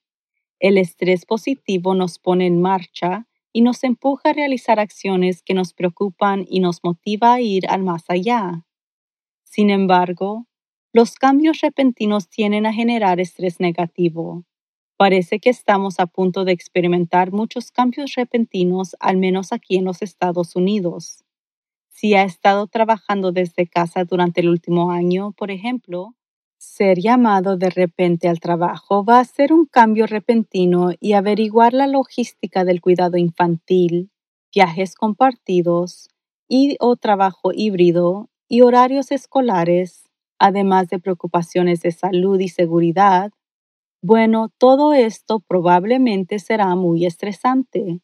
El 0.58 0.78
estrés 0.78 1.26
positivo 1.26 1.94
nos 1.94 2.18
pone 2.18 2.46
en 2.46 2.62
marcha 2.62 3.26
y 3.52 3.60
nos 3.60 3.84
empuja 3.84 4.30
a 4.30 4.32
realizar 4.32 4.80
acciones 4.80 5.42
que 5.42 5.52
nos 5.52 5.74
preocupan 5.74 6.46
y 6.48 6.60
nos 6.60 6.82
motiva 6.82 7.34
a 7.34 7.42
ir 7.42 7.68
al 7.68 7.82
más 7.82 8.04
allá. 8.08 8.64
Sin 9.44 9.68
embargo, 9.68 10.46
los 10.94 11.16
cambios 11.16 11.60
repentinos 11.60 12.30
tienden 12.30 12.64
a 12.64 12.72
generar 12.72 13.20
estrés 13.20 13.60
negativo. 13.60 14.46
Parece 14.98 15.38
que 15.38 15.50
estamos 15.50 16.00
a 16.00 16.06
punto 16.06 16.44
de 16.44 16.50
experimentar 16.50 17.30
muchos 17.30 17.70
cambios 17.70 18.16
repentinos, 18.16 18.96
al 18.98 19.16
menos 19.16 19.52
aquí 19.52 19.76
en 19.76 19.84
los 19.84 20.02
Estados 20.02 20.56
Unidos. 20.56 21.22
Si 21.88 22.14
ha 22.14 22.24
estado 22.24 22.66
trabajando 22.66 23.30
desde 23.30 23.68
casa 23.68 24.02
durante 24.02 24.40
el 24.40 24.48
último 24.48 24.90
año, 24.90 25.30
por 25.30 25.52
ejemplo, 25.52 26.16
ser 26.58 26.98
llamado 26.98 27.56
de 27.56 27.70
repente 27.70 28.26
al 28.26 28.40
trabajo 28.40 29.04
va 29.04 29.20
a 29.20 29.24
ser 29.24 29.52
un 29.52 29.66
cambio 29.66 30.08
repentino 30.08 30.90
y 30.98 31.12
averiguar 31.12 31.74
la 31.74 31.86
logística 31.86 32.64
del 32.64 32.80
cuidado 32.80 33.16
infantil, 33.18 34.10
viajes 34.52 34.96
compartidos 34.96 36.08
y 36.48 36.76
o 36.80 36.96
trabajo 36.96 37.52
híbrido 37.54 38.30
y 38.48 38.62
horarios 38.62 39.12
escolares, 39.12 40.08
además 40.40 40.88
de 40.88 40.98
preocupaciones 40.98 41.82
de 41.82 41.92
salud 41.92 42.40
y 42.40 42.48
seguridad, 42.48 43.30
bueno, 44.02 44.50
todo 44.58 44.92
esto 44.94 45.40
probablemente 45.40 46.38
será 46.38 46.74
muy 46.76 47.04
estresante. 47.04 48.00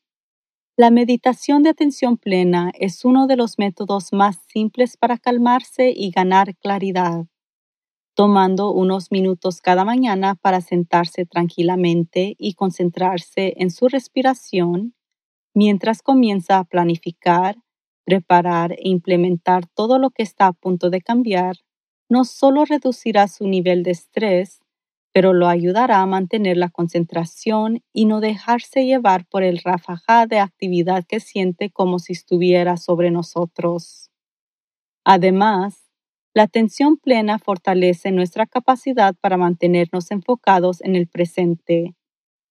La 0.76 0.90
meditación 0.90 1.62
de 1.62 1.70
atención 1.70 2.16
plena 2.16 2.72
es 2.78 3.04
uno 3.04 3.28
de 3.28 3.36
los 3.36 3.58
métodos 3.58 4.12
más 4.12 4.38
simples 4.48 4.96
para 4.96 5.18
calmarse 5.18 5.92
y 5.94 6.10
ganar 6.10 6.56
claridad. 6.56 7.26
Tomando 8.16 8.72
unos 8.72 9.12
minutos 9.12 9.60
cada 9.60 9.84
mañana 9.84 10.34
para 10.36 10.60
sentarse 10.60 11.26
tranquilamente 11.26 12.34
y 12.38 12.54
concentrarse 12.54 13.54
en 13.56 13.70
su 13.70 13.88
respiración, 13.88 14.94
mientras 15.54 16.02
comienza 16.02 16.58
a 16.58 16.64
planificar, 16.64 17.56
preparar 18.04 18.72
e 18.72 18.88
implementar 18.88 19.66
todo 19.68 19.98
lo 19.98 20.10
que 20.10 20.24
está 20.24 20.48
a 20.48 20.52
punto 20.52 20.90
de 20.90 21.02
cambiar, 21.02 21.56
no 22.08 22.24
solo 22.24 22.64
reducirá 22.64 23.28
su 23.28 23.46
nivel 23.48 23.84
de 23.84 23.92
estrés, 23.92 24.60
pero 25.14 25.32
lo 25.32 25.46
ayudará 25.46 26.02
a 26.02 26.06
mantener 26.06 26.56
la 26.56 26.70
concentración 26.70 27.82
y 27.92 28.06
no 28.06 28.20
dejarse 28.20 28.84
llevar 28.84 29.26
por 29.26 29.44
el 29.44 29.60
rafajá 29.60 30.26
de 30.26 30.40
actividad 30.40 31.04
que 31.08 31.20
siente 31.20 31.70
como 31.70 32.00
si 32.00 32.14
estuviera 32.14 32.76
sobre 32.76 33.12
nosotros. 33.12 34.10
Además, 35.04 35.84
la 36.34 36.42
atención 36.42 36.96
plena 36.96 37.38
fortalece 37.38 38.10
nuestra 38.10 38.46
capacidad 38.46 39.14
para 39.20 39.36
mantenernos 39.36 40.10
enfocados 40.10 40.80
en 40.82 40.96
el 40.96 41.06
presente. 41.06 41.94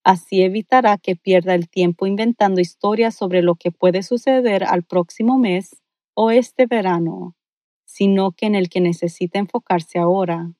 Así 0.06 0.44
evitará 0.44 0.98
que 0.98 1.18
pierda 1.18 1.56
el 1.56 1.70
tiempo 1.70 2.08
inventando 2.08 2.62
historias 2.62 3.16
sobre 3.16 3.42
lo 3.42 3.56
que 3.56 3.72
puede 3.72 4.04
suceder 4.04 4.64
al 4.64 4.84
próximo 4.84 5.38
mes 5.38 5.82
o 6.16 6.32
este 6.32 6.66
verano, 6.66 7.36
sino 7.86 8.32
que 8.32 8.46
en 8.46 8.56
el 8.56 8.70
que 8.70 8.82
necesita 8.82 9.40
enfocarse 9.40 10.00
ahora. 10.00 10.54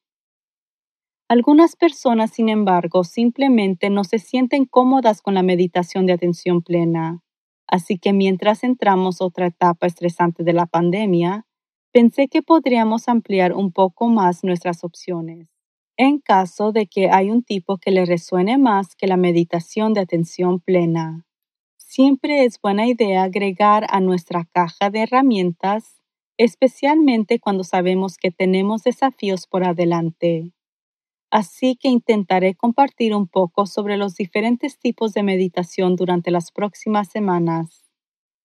Algunas 1.34 1.76
personas, 1.76 2.30
sin 2.30 2.48
embargo, 2.48 3.04
simplemente 3.04 3.90
no 3.90 4.04
se 4.04 4.20
sienten 4.20 4.66
cómodas 4.66 5.24
con 5.24 5.34
la 5.34 5.42
meditación 5.42 6.06
de 6.06 6.14
atención 6.14 6.62
plena. 6.62 7.24
Así 7.66 7.98
que 7.98 8.14
mientras 8.14 8.64
entramos 8.64 9.20
otra 9.20 9.48
etapa 9.48 9.88
estresante 9.88 10.44
de 10.44 10.54
la 10.54 10.68
pandemia, 10.68 11.48
pensé 11.92 12.28
que 12.28 12.44
podríamos 12.44 13.10
ampliar 13.10 13.54
un 13.54 13.72
poco 13.72 14.10
más 14.10 14.44
nuestras 14.44 14.84
opciones. 14.84 15.50
En 15.98 16.20
caso 16.20 16.72
de 16.72 16.86
que 16.86 17.10
hay 17.10 17.32
un 17.32 17.42
tipo 17.42 17.80
que 17.80 17.90
le 17.90 18.06
resuene 18.06 18.60
más 18.60 18.96
que 18.96 19.08
la 19.08 19.18
meditación 19.18 19.96
de 19.96 20.02
atención 20.02 20.60
plena, 20.60 21.26
siempre 21.78 22.46
es 22.46 22.62
buena 22.62 22.86
idea 22.86 23.24
agregar 23.24 23.88
a 23.90 24.02
nuestra 24.02 24.46
caja 24.54 24.92
de 24.92 25.02
herramientas, 25.02 25.96
especialmente 26.38 27.40
cuando 27.40 27.64
sabemos 27.64 28.18
que 28.18 28.30
tenemos 28.30 28.84
desafíos 28.84 29.48
por 29.48 29.64
adelante 29.64 30.54
así 31.34 31.76
que 31.76 31.88
intentaré 31.88 32.54
compartir 32.54 33.16
un 33.16 33.28
poco 33.28 33.66
sobre 33.66 33.98
los 33.98 34.14
diferentes 34.14 34.78
tipos 34.78 35.14
de 35.14 35.24
meditación 35.24 35.96
durante 35.96 36.30
las 36.30 36.52
próximas 36.52 37.10
semanas. 37.10 37.86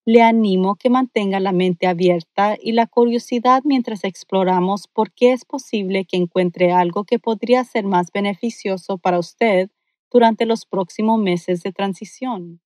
Le 0.07 0.23
animo 0.23 0.75
que 0.77 0.89
mantenga 0.89 1.39
la 1.39 1.53
mente 1.53 1.87
abierta 1.87 2.57
y 2.59 2.73
la 2.73 2.87
curiosidad 2.87 3.61
mientras 3.67 4.05
exploramos 4.05 4.89
por 4.89 5.13
qué 5.13 5.33
es 5.33 5.45
posible 5.45 6.07
que 6.07 6.17
encuentre 6.17 6.73
algo 6.73 7.05
que 7.05 7.19
podría 7.19 7.63
ser 7.63 7.85
más 7.85 8.11
beneficioso 8.11 8.97
para 8.97 9.19
usted 9.19 9.69
durante 10.11 10.47
los 10.47 10.65
próximos 10.65 11.21
meses 11.21 11.63
de 11.63 11.73
transición. 11.73 12.63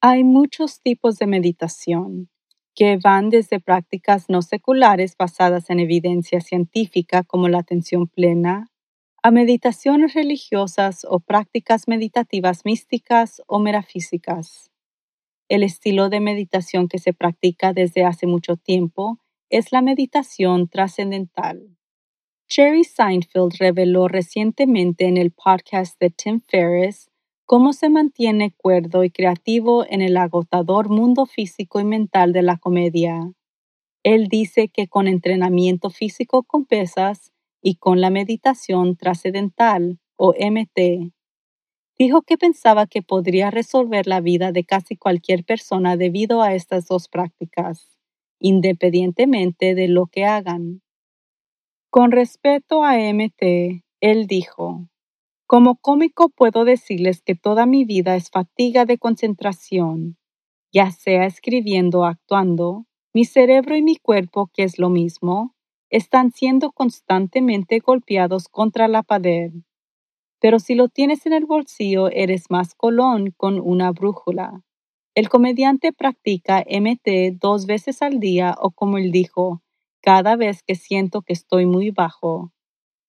Hay 0.00 0.24
muchos 0.24 0.80
tipos 0.80 1.16
de 1.16 1.28
meditación 1.28 2.28
que 2.74 2.96
van 2.96 3.30
desde 3.30 3.60
prácticas 3.60 4.24
no 4.28 4.42
seculares 4.42 5.14
basadas 5.16 5.70
en 5.70 5.78
evidencia 5.78 6.40
científica 6.40 7.22
como 7.22 7.46
la 7.46 7.58
atención 7.58 8.08
plena, 8.08 8.68
a 9.22 9.30
meditaciones 9.30 10.14
religiosas 10.14 11.04
o 11.08 11.18
prácticas 11.18 11.88
meditativas 11.88 12.64
místicas 12.64 13.42
o 13.46 13.58
metafísicas. 13.58 14.70
El 15.48 15.62
estilo 15.62 16.08
de 16.08 16.20
meditación 16.20 16.88
que 16.88 16.98
se 16.98 17.12
practica 17.12 17.72
desde 17.72 18.04
hace 18.04 18.26
mucho 18.26 18.56
tiempo 18.56 19.18
es 19.50 19.72
la 19.72 19.82
meditación 19.82 20.68
trascendental. 20.68 21.76
Jerry 22.48 22.84
Seinfeld 22.84 23.54
reveló 23.58 24.08
recientemente 24.08 25.06
en 25.06 25.16
el 25.16 25.32
podcast 25.32 25.98
de 26.00 26.10
Tim 26.10 26.40
Ferriss 26.40 27.10
cómo 27.44 27.72
se 27.72 27.88
mantiene 27.88 28.52
cuerdo 28.52 29.04
y 29.04 29.10
creativo 29.10 29.84
en 29.88 30.02
el 30.02 30.16
agotador 30.16 30.90
mundo 30.90 31.26
físico 31.26 31.80
y 31.80 31.84
mental 31.84 32.32
de 32.32 32.42
la 32.42 32.58
comedia. 32.58 33.32
Él 34.02 34.28
dice 34.28 34.68
que 34.68 34.86
con 34.86 35.08
entrenamiento 35.08 35.90
físico 35.90 36.42
con 36.42 36.66
pesas, 36.66 37.32
y 37.62 37.76
con 37.76 38.00
la 38.00 38.10
meditación 38.10 38.96
trascendental 38.96 39.98
o 40.16 40.34
MT. 40.38 41.12
Dijo 41.98 42.22
que 42.22 42.38
pensaba 42.38 42.86
que 42.86 43.02
podría 43.02 43.50
resolver 43.50 44.06
la 44.06 44.20
vida 44.20 44.52
de 44.52 44.64
casi 44.64 44.96
cualquier 44.96 45.44
persona 45.44 45.96
debido 45.96 46.42
a 46.42 46.54
estas 46.54 46.86
dos 46.86 47.08
prácticas, 47.08 47.88
independientemente 48.38 49.74
de 49.74 49.88
lo 49.88 50.06
que 50.06 50.24
hagan. 50.24 50.82
Con 51.90 52.12
respecto 52.12 52.84
a 52.84 52.96
MT, 52.98 53.82
él 54.00 54.26
dijo, 54.26 54.88
como 55.46 55.76
cómico 55.76 56.28
puedo 56.28 56.64
decirles 56.64 57.22
que 57.22 57.34
toda 57.34 57.64
mi 57.64 57.86
vida 57.86 58.14
es 58.16 58.30
fatiga 58.30 58.84
de 58.84 58.98
concentración, 58.98 60.18
ya 60.72 60.90
sea 60.90 61.24
escribiendo 61.24 62.00
o 62.00 62.04
actuando, 62.04 62.84
mi 63.14 63.24
cerebro 63.24 63.74
y 63.74 63.82
mi 63.82 63.96
cuerpo, 63.96 64.50
que 64.52 64.64
es 64.64 64.78
lo 64.78 64.90
mismo, 64.90 65.54
están 65.90 66.32
siendo 66.32 66.72
constantemente 66.72 67.78
golpeados 67.80 68.48
contra 68.48 68.88
la 68.88 69.02
pared. 69.02 69.52
Pero 70.40 70.58
si 70.58 70.74
lo 70.74 70.88
tienes 70.88 71.26
en 71.26 71.32
el 71.32 71.46
bolsillo, 71.46 72.08
eres 72.10 72.50
más 72.50 72.74
colón 72.74 73.32
con 73.36 73.60
una 73.60 73.90
brújula. 73.90 74.62
El 75.14 75.28
comediante 75.28 75.92
practica 75.92 76.64
MT 76.68 77.38
dos 77.40 77.66
veces 77.66 78.02
al 78.02 78.20
día 78.20 78.54
o 78.60 78.70
como 78.70 78.98
él 78.98 79.10
dijo, 79.10 79.62
cada 80.00 80.36
vez 80.36 80.62
que 80.62 80.76
siento 80.76 81.22
que 81.22 81.32
estoy 81.32 81.66
muy 81.66 81.90
bajo. 81.90 82.52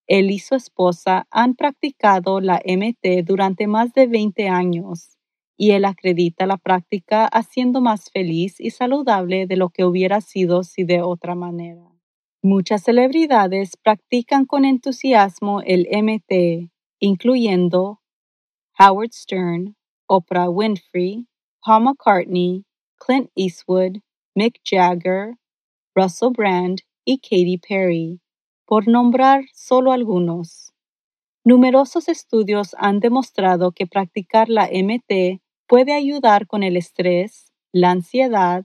Él 0.08 0.32
y 0.32 0.40
su 0.40 0.56
esposa 0.56 1.28
han 1.30 1.56
practicado 1.56 2.42
la 2.42 2.62
MT 2.66 3.24
durante 3.24 3.68
más 3.68 3.94
de 3.94 4.08
20 4.08 4.48
años 4.50 5.18
y 5.56 5.72
él 5.72 5.86
acredita 5.86 6.48
la 6.48 6.58
práctica 6.58 7.26
haciendo 7.26 7.82
más 7.82 8.10
feliz 8.12 8.60
y 8.60 8.72
saludable 8.72 9.46
de 9.46 9.58
lo 9.58 9.70
que 9.70 9.86
hubiera 9.86 10.22
sido 10.22 10.64
si 10.64 10.84
de 10.84 11.02
otra 11.04 11.36
manera. 11.36 11.99
Muchas 12.42 12.84
celebridades 12.84 13.76
practican 13.76 14.46
con 14.46 14.64
entusiasmo 14.64 15.60
el 15.62 15.90
MT, 15.92 16.72
incluyendo 17.02 18.00
Howard 18.80 19.12
Stern, 19.12 19.76
Oprah 20.08 20.50
Winfrey, 20.50 21.28
Paul 21.62 21.84
McCartney, 21.84 22.64
Clint 22.98 23.30
Eastwood, 23.36 23.98
Mick 24.36 24.62
Jagger, 24.64 25.36
Russell 25.94 26.30
Brand 26.32 26.80
y 27.04 27.18
Katy 27.18 27.58
Perry, 27.58 28.22
por 28.66 28.88
nombrar 28.88 29.44
solo 29.54 29.92
algunos. 29.92 30.72
Numerosos 31.44 32.08
estudios 32.08 32.74
han 32.80 33.02
demostrado 33.02 33.74
que 33.74 33.86
practicar 33.86 34.48
la 34.48 34.70
MT 34.72 35.42
puede 35.68 35.92
ayudar 35.92 36.48
con 36.48 36.64
el 36.64 36.78
estrés, 36.78 37.52
la 37.74 37.92
ansiedad, 37.92 38.64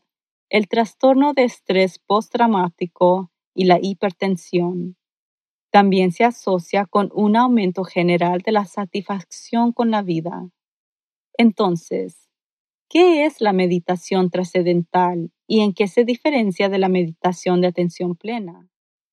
el 0.48 0.68
trastorno 0.68 1.32
de 1.32 1.42
estrés 1.42 1.98
postraumático, 1.98 3.32
y 3.54 3.64
la 3.64 3.78
hipertensión. 3.80 4.96
También 5.70 6.12
se 6.12 6.24
asocia 6.24 6.86
con 6.86 7.10
un 7.14 7.36
aumento 7.36 7.84
general 7.84 8.40
de 8.40 8.52
la 8.52 8.64
satisfacción 8.64 9.72
con 9.72 9.90
la 9.90 10.02
vida. 10.02 10.48
Entonces, 11.36 12.28
¿qué 12.88 13.26
es 13.26 13.40
la 13.40 13.52
meditación 13.52 14.30
trascendental 14.30 15.32
y 15.46 15.60
en 15.60 15.74
qué 15.74 15.88
se 15.88 16.04
diferencia 16.04 16.68
de 16.68 16.78
la 16.78 16.88
meditación 16.88 17.60
de 17.60 17.68
atención 17.68 18.16
plena? 18.16 18.68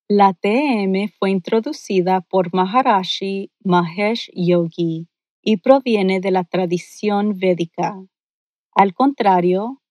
La 0.08 0.34
TM 0.34 1.10
fue 1.18 1.30
introducida 1.30 2.20
por 2.20 2.54
Maharashi 2.54 3.50
Mahesh 3.64 4.30
Yogi 4.34 5.08
y 5.42 5.56
proviene 5.58 6.20
de 6.20 6.30
la 6.30 6.44
tradición 6.44 7.38
védica. 7.38 7.96
Al 8.74 8.94
contrario, 8.94 9.81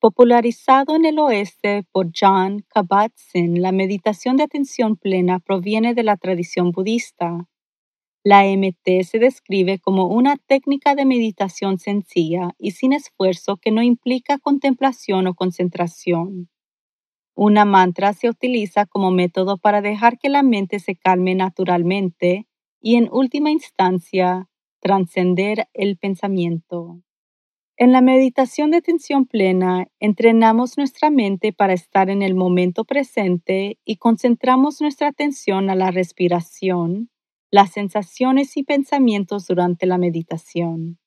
Popularizado 0.00 0.94
en 0.94 1.06
el 1.06 1.18
oeste 1.18 1.84
por 1.90 2.10
John 2.14 2.64
Kabat-Zinn, 2.68 3.62
la 3.62 3.72
meditación 3.72 4.36
de 4.36 4.42
atención 4.42 4.96
plena 4.96 5.38
proviene 5.38 5.94
de 5.94 6.02
la 6.02 6.18
tradición 6.18 6.70
budista. 6.70 7.46
La 8.24 8.44
MT 8.46 9.04
se 9.04 9.18
describe 9.18 9.78
como 9.78 10.06
una 10.08 10.36
técnica 10.36 10.94
de 10.94 11.06
meditación 11.06 11.78
sencilla 11.78 12.50
y 12.58 12.72
sin 12.72 12.92
esfuerzo 12.92 13.56
que 13.56 13.70
no 13.70 13.82
implica 13.82 14.38
contemplación 14.38 15.28
o 15.28 15.34
concentración. 15.34 16.50
Una 17.34 17.64
mantra 17.64 18.12
se 18.12 18.28
utiliza 18.28 18.86
como 18.86 19.10
método 19.10 19.58
para 19.58 19.82
dejar 19.82 20.18
que 20.18 20.28
la 20.28 20.42
mente 20.42 20.80
se 20.80 20.96
calme 20.96 21.34
naturalmente 21.34 22.46
y 22.82 22.96
en 22.96 23.08
última 23.12 23.50
instancia 23.50 24.48
trascender 24.80 25.68
el 25.74 25.96
pensamiento. 25.98 27.02
En 27.78 27.92
la 27.92 28.00
meditación 28.00 28.70
de 28.70 28.78
atención 28.78 29.26
plena, 29.26 29.88
entrenamos 30.00 30.78
nuestra 30.78 31.10
mente 31.10 31.52
para 31.52 31.74
estar 31.74 32.08
en 32.08 32.22
el 32.22 32.34
momento 32.34 32.86
presente 32.86 33.78
y 33.84 33.96
concentramos 33.96 34.80
nuestra 34.80 35.08
atención 35.08 35.68
a 35.68 35.74
la 35.74 35.90
respiración, 35.90 37.10
las 37.50 37.72
sensaciones 37.72 38.56
y 38.56 38.62
pensamientos 38.62 39.46
durante 39.46 39.84
la 39.84 39.98
meditación. 39.98 40.98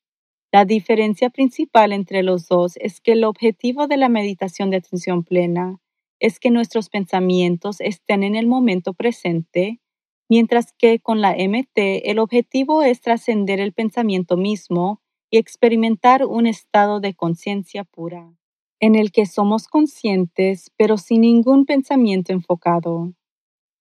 La 0.52 0.64
diferencia 0.64 1.28
principal 1.28 1.92
entre 1.92 2.22
los 2.22 2.46
dos 2.46 2.76
es 2.76 3.00
que 3.00 3.12
el 3.12 3.24
objetivo 3.24 3.88
de 3.88 3.96
la 3.96 4.08
meditación 4.08 4.70
de 4.70 4.76
atención 4.76 5.24
plena 5.24 5.80
es 6.20 6.38
que 6.38 6.52
nuestros 6.52 6.88
pensamientos 6.88 7.80
estén 7.80 8.22
en 8.22 8.36
el 8.36 8.46
momento 8.46 8.94
presente, 8.94 9.80
mientras 10.28 10.72
que 10.72 11.00
con 11.00 11.20
la 11.20 11.32
MT 11.32 12.02
el 12.04 12.20
objetivo 12.20 12.84
es 12.84 13.00
trascender 13.00 13.58
el 13.58 13.72
pensamiento 13.72 14.36
mismo 14.36 15.00
y 15.30 15.38
experimentar 15.38 16.26
un 16.26 16.46
estado 16.46 17.00
de 17.00 17.14
conciencia 17.14 17.84
pura, 17.84 18.32
en 18.80 18.94
el 18.94 19.12
que 19.12 19.26
somos 19.26 19.68
conscientes 19.68 20.70
pero 20.76 20.98
sin 20.98 21.22
ningún 21.22 21.66
pensamiento 21.66 22.32
enfocado. 22.32 23.12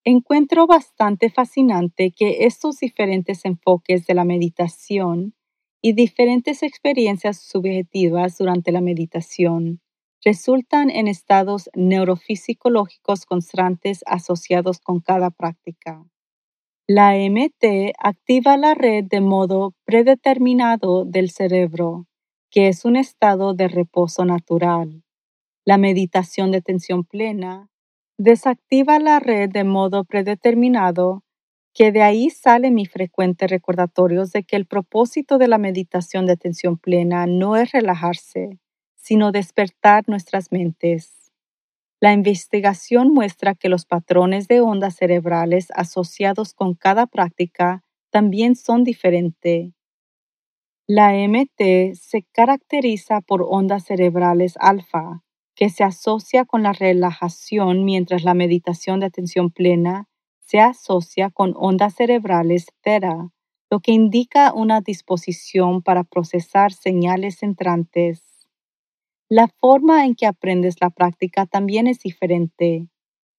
Encuentro 0.06 0.68
bastante 0.68 1.30
fascinante 1.30 2.12
que 2.12 2.46
estos 2.46 2.80
diferentes 2.80 3.46
enfoques 3.46 4.08
de 4.08 4.14
la 4.16 4.26
meditación 4.26 5.36
y 5.82 5.94
diferentes 5.94 6.64
experiencias 6.64 7.42
subjetivas 7.42 8.38
durante 8.38 8.72
la 8.72 8.82
meditación 8.82 9.82
resultan 10.24 10.90
en 10.90 11.08
estados 11.08 11.70
neurofisiológicos 11.76 13.26
constantes 13.26 14.04
asociados 14.06 14.80
con 14.80 15.00
cada 15.00 15.30
práctica. 15.32 16.06
La 16.92 17.16
MT 17.16 17.94
activa 18.00 18.58
la 18.58 18.74
red 18.74 19.04
de 19.04 19.22
modo 19.22 19.76
predeterminado 19.86 21.06
del 21.06 21.30
cerebro, 21.30 22.08
que 22.50 22.68
es 22.68 22.84
un 22.84 22.96
estado 22.96 23.54
de 23.54 23.68
reposo 23.68 24.26
natural. 24.26 25.04
La 25.66 25.78
meditación 25.78 26.50
de 26.50 26.64
tensión 26.64 27.04
plena 27.04 27.70
desactiva 28.18 28.98
la 28.98 29.20
red 29.20 29.52
de 29.52 29.66
modo 29.66 30.04
predeterminado, 30.04 31.22
que 31.76 31.92
de 31.92 32.02
ahí 32.02 32.32
sale 32.32 32.72
mi 32.72 32.88
frecuente 32.88 33.46
recordatorios 33.46 34.32
de 34.32 34.42
que 34.42 34.56
el 34.56 34.66
propósito 34.66 35.38
de 35.38 35.48
la 35.48 35.60
meditación 35.60 36.26
de 36.26 36.34
atención 36.34 36.80
plena 36.80 37.28
no 37.28 37.56
es 37.56 37.72
relajarse, 37.72 38.58
sino 38.96 39.32
despertar 39.32 40.06
nuestras 40.08 40.52
mentes. 40.52 41.19
La 42.02 42.14
investigación 42.14 43.14
muestra 43.14 43.56
que 43.56 43.68
los 43.68 43.86
patrones 43.86 44.48
de 44.48 44.62
ondas 44.62 44.96
cerebrales 44.96 45.68
asociados 45.76 46.54
con 46.54 46.74
cada 46.74 47.08
práctica 47.08 47.84
también 48.10 48.56
son 48.56 48.86
diferentes. 48.86 49.74
La 50.88 51.14
MT 51.14 51.94
se 51.96 52.24
caracteriza 52.32 53.22
por 53.22 53.46
ondas 53.48 53.84
cerebrales 53.86 54.56
alfa, 54.60 55.24
que 55.56 55.70
se 55.70 55.84
asocia 55.84 56.46
con 56.46 56.64
la 56.64 56.72
relajación 56.74 57.84
mientras 57.84 58.24
la 58.24 58.34
meditación 58.34 59.02
de 59.02 59.08
atención 59.08 59.52
plena 59.52 60.08
se 60.40 60.60
asocia 60.62 61.30
con 61.30 61.54
ondas 61.58 61.96
cerebrales 61.96 62.68
theta, 62.82 63.30
lo 63.70 63.82
que 63.82 63.92
indica 63.92 64.54
una 64.54 64.82
disposición 64.82 65.82
para 65.84 66.04
procesar 66.06 66.72
señales 66.72 67.44
entrantes. 67.44 68.29
La 69.30 69.48
forma 69.48 70.06
en 70.06 70.16
que 70.16 70.26
aprendes 70.26 70.76
la 70.82 70.90
práctica 70.90 71.46
también 71.46 71.88
es 71.88 72.00
diferente. 72.00 72.90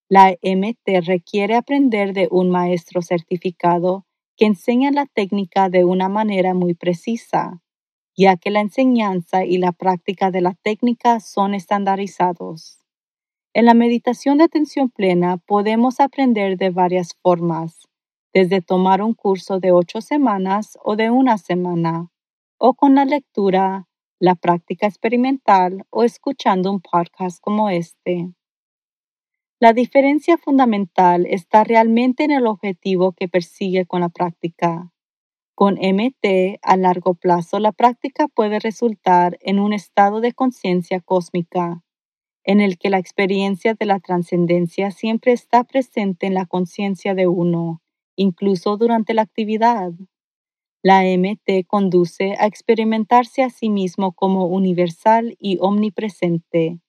La 0.08 0.30
MT 0.42 1.04
requiere 1.04 1.56
aprender 1.56 2.12
de 2.12 2.28
un 2.30 2.50
maestro 2.50 3.02
certificado 3.02 4.06
que 4.36 4.46
enseña 4.46 4.90
la 4.90 5.06
técnica 5.06 5.68
de 5.68 5.84
una 5.84 6.08
manera 6.08 6.54
muy 6.54 6.74
precisa 6.74 7.60
ya 8.20 8.36
que 8.36 8.50
la 8.50 8.60
enseñanza 8.60 9.46
y 9.46 9.56
la 9.56 9.72
práctica 9.72 10.30
de 10.30 10.42
la 10.42 10.52
técnica 10.52 11.20
son 11.20 11.54
estandarizados. 11.54 12.78
En 13.54 13.64
la 13.64 13.72
meditación 13.72 14.36
de 14.36 14.44
atención 14.44 14.90
plena 14.90 15.38
podemos 15.38 16.00
aprender 16.00 16.58
de 16.58 16.68
varias 16.68 17.16
formas, 17.22 17.88
desde 18.34 18.60
tomar 18.60 19.00
un 19.02 19.14
curso 19.14 19.58
de 19.58 19.72
ocho 19.72 20.02
semanas 20.02 20.78
o 20.84 20.96
de 20.96 21.10
una 21.10 21.38
semana, 21.38 22.10
o 22.58 22.74
con 22.74 22.94
la 22.94 23.06
lectura, 23.06 23.88
la 24.20 24.34
práctica 24.34 24.86
experimental 24.86 25.86
o 25.88 26.04
escuchando 26.04 26.70
un 26.70 26.80
podcast 26.82 27.40
como 27.40 27.70
este. 27.70 28.30
La 29.58 29.72
diferencia 29.72 30.36
fundamental 30.36 31.26
está 31.26 31.64
realmente 31.64 32.24
en 32.24 32.30
el 32.30 32.46
objetivo 32.46 33.12
que 33.12 33.28
persigue 33.28 33.86
con 33.86 34.02
la 34.02 34.10
práctica. 34.10 34.92
Con 35.54 35.74
MT 35.74 36.58
a 36.62 36.76
largo 36.76 37.14
plazo, 37.14 37.58
la 37.60 37.72
práctica 37.72 38.28
puede 38.28 38.58
resultar 38.58 39.38
en 39.40 39.58
un 39.58 39.72
estado 39.72 40.20
de 40.20 40.34
conciencia 40.34 41.00
cósmica, 41.00 41.82
en 42.44 42.60
el 42.60 42.76
que 42.78 42.90
la 42.90 42.98
experiencia 42.98 43.74
de 43.74 43.86
la 43.86 44.00
trascendencia 44.00 44.90
siempre 44.90 45.32
está 45.32 45.64
presente 45.64 46.26
en 46.26 46.34
la 46.34 46.44
conciencia 46.44 47.14
de 47.14 47.26
uno, 47.26 47.80
incluso 48.16 48.76
durante 48.76 49.14
la 49.14 49.22
actividad. 49.22 49.92
La 50.82 51.04
MT 51.06 51.64
conduce 51.66 52.34
a 52.38 52.46
experimentarse 52.46 53.42
a 53.42 53.50
sí 53.50 53.70
mismo 53.70 54.12
como 54.12 54.46
universal 54.46 55.36
y 55.38 55.58
omnipresente. 55.60 56.80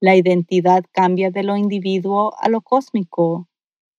La 0.00 0.16
identidad 0.16 0.84
cambia 0.92 1.30
de 1.30 1.44
lo 1.44 1.56
individuo 1.56 2.34
a 2.40 2.48
lo 2.48 2.62
cósmico, 2.62 3.48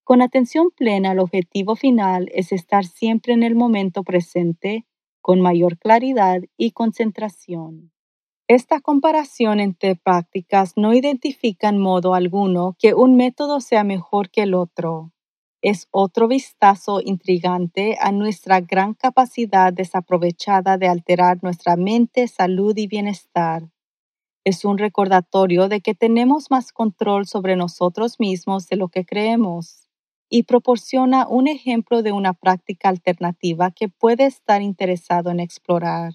con 0.04 0.20
atención 0.20 0.70
plena, 0.76 1.12
el 1.12 1.20
objetivo 1.20 1.76
final 1.76 2.28
es 2.34 2.52
estar 2.52 2.84
siempre 2.84 3.32
en 3.34 3.42
el 3.44 3.54
momento 3.54 4.02
presente, 4.02 4.86
con 5.22 5.40
mayor 5.40 5.78
claridad 5.78 6.42
y 6.58 6.72
concentración. 6.72 7.92
Esta 8.48 8.80
comparación 8.80 9.60
entre 9.60 9.96
prácticas 9.96 10.74
no 10.76 10.94
identifica 10.94 11.70
en 11.70 11.78
modo 11.78 12.14
alguno 12.14 12.76
que 12.78 12.94
un 12.94 13.16
método 13.16 13.62
sea 13.62 13.84
mejor 13.84 14.30
que 14.30 14.42
el 14.42 14.54
otro. 14.54 15.13
Es 15.64 15.88
otro 15.92 16.28
vistazo 16.28 17.00
intrigante 17.02 17.96
a 17.98 18.12
nuestra 18.12 18.60
gran 18.60 18.92
capacidad 18.92 19.72
desaprovechada 19.72 20.76
de 20.76 20.88
alterar 20.88 21.42
nuestra 21.42 21.74
mente, 21.76 22.28
salud 22.28 22.76
y 22.76 22.86
bienestar. 22.86 23.70
Es 24.44 24.66
un 24.66 24.76
recordatorio 24.76 25.68
de 25.68 25.80
que 25.80 25.94
tenemos 25.94 26.50
más 26.50 26.70
control 26.70 27.26
sobre 27.26 27.56
nosotros 27.56 28.20
mismos 28.20 28.68
de 28.68 28.76
lo 28.76 28.88
que 28.88 29.06
creemos 29.06 29.88
y 30.28 30.42
proporciona 30.42 31.26
un 31.26 31.48
ejemplo 31.48 32.02
de 32.02 32.12
una 32.12 32.34
práctica 32.34 32.90
alternativa 32.90 33.70
que 33.70 33.88
puede 33.88 34.26
estar 34.26 34.60
interesado 34.60 35.30
en 35.30 35.40
explorar. 35.40 36.12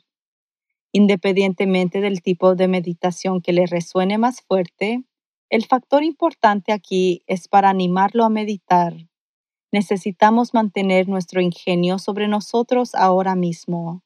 Independientemente 0.91 2.01
del 2.01 2.21
tipo 2.21 2.53
de 2.53 2.67
meditación 2.67 3.41
que 3.41 3.53
le 3.53 3.65
resuene 3.65 4.19
más 4.19 4.41
fuerte, 4.41 5.05
el 5.49 5.65
factor 5.65 6.03
importante 6.03 6.71
aquí 6.71 7.23
es 7.25 7.47
para 7.47 7.71
animarlo 7.71 8.25
a 8.25 8.29
meditar. 8.29 9.08
Necesitamos 9.71 10.53
mantener 10.53 11.07
nuestro 11.07 11.41
ingenio 11.41 11.99
sobre 11.99 12.27
nosotros 12.27 12.95
ahora 12.95 13.35
mismo. 13.35 14.03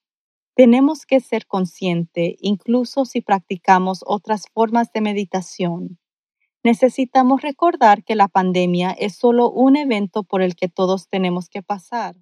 Tenemos 0.55 1.05
que 1.05 1.19
ser 1.19 1.47
consciente 1.47 2.35
incluso 2.39 3.05
si 3.05 3.21
practicamos 3.21 4.03
otras 4.05 4.45
formas 4.53 4.91
de 4.93 5.01
meditación 5.01 5.99
necesitamos 6.63 7.41
recordar 7.41 8.03
que 8.03 8.15
la 8.15 8.27
pandemia 8.27 8.91
es 8.91 9.15
solo 9.15 9.51
un 9.51 9.75
evento 9.75 10.23
por 10.23 10.41
el 10.41 10.55
que 10.55 10.69
todos 10.69 11.09
tenemos 11.09 11.49
que 11.49 11.61
pasar. 11.61 12.15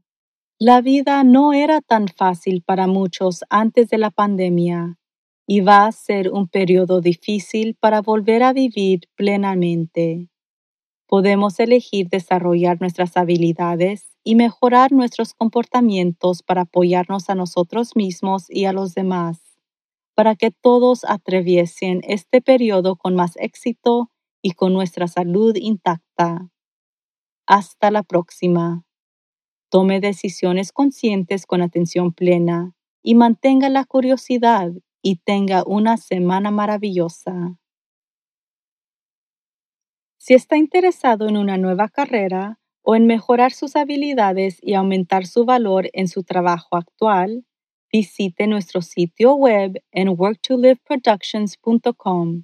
La 0.59 0.81
vida 0.81 1.23
no 1.23 1.53
era 1.53 1.81
tan 1.81 2.07
fácil 2.07 2.63
para 2.63 2.87
muchos 2.87 3.43
antes 3.49 3.89
de 3.89 3.97
la 3.97 4.11
pandemia 4.11 4.97
y 5.47 5.61
va 5.61 5.85
a 5.85 5.91
ser 5.91 6.31
un 6.31 6.47
periodo 6.47 7.01
difícil 7.01 7.75
para 7.79 8.01
volver 8.01 8.43
a 8.43 8.53
vivir 8.53 9.01
plenamente. 9.15 10.30
Podemos 11.11 11.59
elegir 11.59 12.07
desarrollar 12.07 12.79
nuestras 12.79 13.17
habilidades 13.17 14.15
y 14.23 14.35
mejorar 14.35 14.93
nuestros 14.93 15.33
comportamientos 15.33 16.41
para 16.41 16.61
apoyarnos 16.61 17.29
a 17.29 17.35
nosotros 17.35 17.97
mismos 17.97 18.45
y 18.49 18.63
a 18.63 18.71
los 18.71 18.93
demás, 18.93 19.41
para 20.15 20.37
que 20.37 20.51
todos 20.51 21.03
atraviesen 21.03 21.99
este 22.07 22.39
periodo 22.39 22.95
con 22.95 23.15
más 23.15 23.35
éxito 23.35 24.09
y 24.41 24.51
con 24.51 24.71
nuestra 24.71 25.09
salud 25.09 25.53
intacta. 25.57 26.49
Hasta 27.45 27.91
la 27.91 28.03
próxima. 28.03 28.85
Tome 29.69 29.99
decisiones 29.99 30.71
conscientes 30.71 31.45
con 31.45 31.61
atención 31.61 32.13
plena 32.13 32.73
y 33.03 33.15
mantenga 33.15 33.67
la 33.67 33.83
curiosidad 33.83 34.71
y 35.01 35.17
tenga 35.17 35.65
una 35.65 35.97
semana 35.97 36.51
maravillosa. 36.51 37.57
Si 40.23 40.35
está 40.35 40.55
interesado 40.55 41.27
en 41.27 41.35
una 41.35 41.57
nueva 41.57 41.89
carrera, 41.89 42.59
o 42.83 42.95
en 42.95 43.07
mejorar 43.07 43.53
sus 43.53 43.75
habilidades 43.75 44.59
y 44.61 44.75
aumentar 44.75 45.25
su 45.25 45.45
valor 45.45 45.89
en 45.93 46.07
su 46.07 46.21
trabajo 46.21 46.75
actual, 46.75 47.43
visite 47.91 48.45
nuestro 48.45 48.83
sitio 48.83 49.33
web 49.33 49.81
en 49.91 50.09
worktoliveproductions.com 50.09 52.43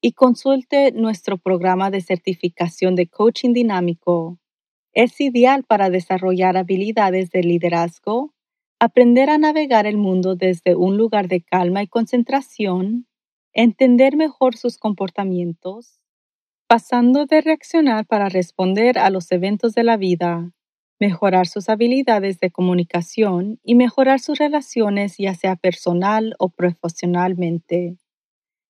y 0.00 0.12
consulte 0.14 0.90
nuestro 0.90 1.38
programa 1.38 1.92
de 1.92 2.00
certificación 2.00 2.96
de 2.96 3.06
coaching 3.06 3.52
dinámico. 3.52 4.40
Es 4.92 5.20
ideal 5.20 5.62
para 5.62 5.90
desarrollar 5.90 6.56
habilidades 6.56 7.30
de 7.30 7.44
liderazgo, 7.44 8.34
aprender 8.80 9.30
a 9.30 9.38
navegar 9.38 9.86
el 9.86 9.96
mundo 9.96 10.34
desde 10.34 10.74
un 10.74 10.96
lugar 10.96 11.28
de 11.28 11.40
calma 11.40 11.84
y 11.84 11.86
concentración, 11.86 13.06
entender 13.52 14.16
mejor 14.16 14.56
sus 14.56 14.76
comportamientos, 14.76 16.01
pasando 16.72 17.26
de 17.26 17.42
reaccionar 17.42 18.06
para 18.06 18.30
responder 18.30 18.98
a 18.98 19.10
los 19.10 19.30
eventos 19.30 19.74
de 19.74 19.84
la 19.84 19.98
vida, 19.98 20.52
mejorar 20.98 21.46
sus 21.46 21.68
habilidades 21.68 22.40
de 22.40 22.50
comunicación 22.50 23.60
y 23.62 23.74
mejorar 23.74 24.20
sus 24.20 24.38
relaciones 24.38 25.16
ya 25.18 25.34
sea 25.34 25.56
personal 25.56 26.34
o 26.38 26.48
profesionalmente. 26.48 27.98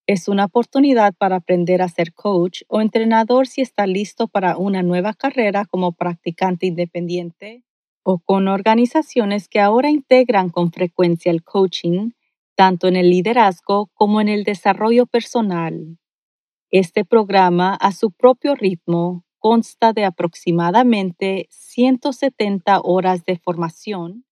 Es 0.08 0.26
una 0.26 0.46
oportunidad 0.46 1.14
para 1.14 1.36
aprender 1.36 1.80
a 1.80 1.88
ser 1.88 2.12
coach 2.12 2.62
o 2.66 2.80
entrenador 2.80 3.46
si 3.46 3.60
está 3.60 3.86
listo 3.86 4.26
para 4.26 4.56
una 4.56 4.82
nueva 4.82 5.14
carrera 5.14 5.64
como 5.64 5.92
practicante 5.92 6.66
independiente 6.66 7.62
o 8.02 8.18
con 8.18 8.48
organizaciones 8.48 9.46
que 9.48 9.60
ahora 9.60 9.90
integran 9.90 10.50
con 10.50 10.72
frecuencia 10.72 11.30
el 11.30 11.44
coaching, 11.44 12.10
tanto 12.56 12.88
en 12.88 12.96
el 12.96 13.10
liderazgo 13.10 13.92
como 13.94 14.20
en 14.20 14.28
el 14.28 14.42
desarrollo 14.42 15.06
personal. 15.06 15.98
Este 16.74 17.04
programa, 17.04 17.74
a 17.74 17.92
su 17.92 18.12
propio 18.12 18.54
ritmo, 18.54 19.26
consta 19.38 19.92
de 19.92 20.06
aproximadamente 20.06 21.46
170 21.50 22.80
horas 22.80 23.26
de 23.26 23.36
formación, 23.36 24.24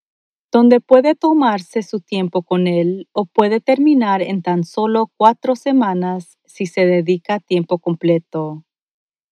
donde 0.50 0.81
puede 0.81 1.14
tomarse 1.14 1.83
su 1.83 2.00
tiempo 2.00 2.40
con 2.42 2.66
él 2.66 3.09
o 3.12 3.26
puede 3.26 3.61
terminar 3.61 4.22
en 4.22 4.40
tan 4.40 4.64
solo 4.64 5.12
cuatro 5.18 5.55
semanas 5.55 6.38
si 6.46 6.64
se 6.64 6.87
dedica 6.87 7.35
a 7.35 7.40
tiempo 7.40 7.79
completo. 7.79 8.64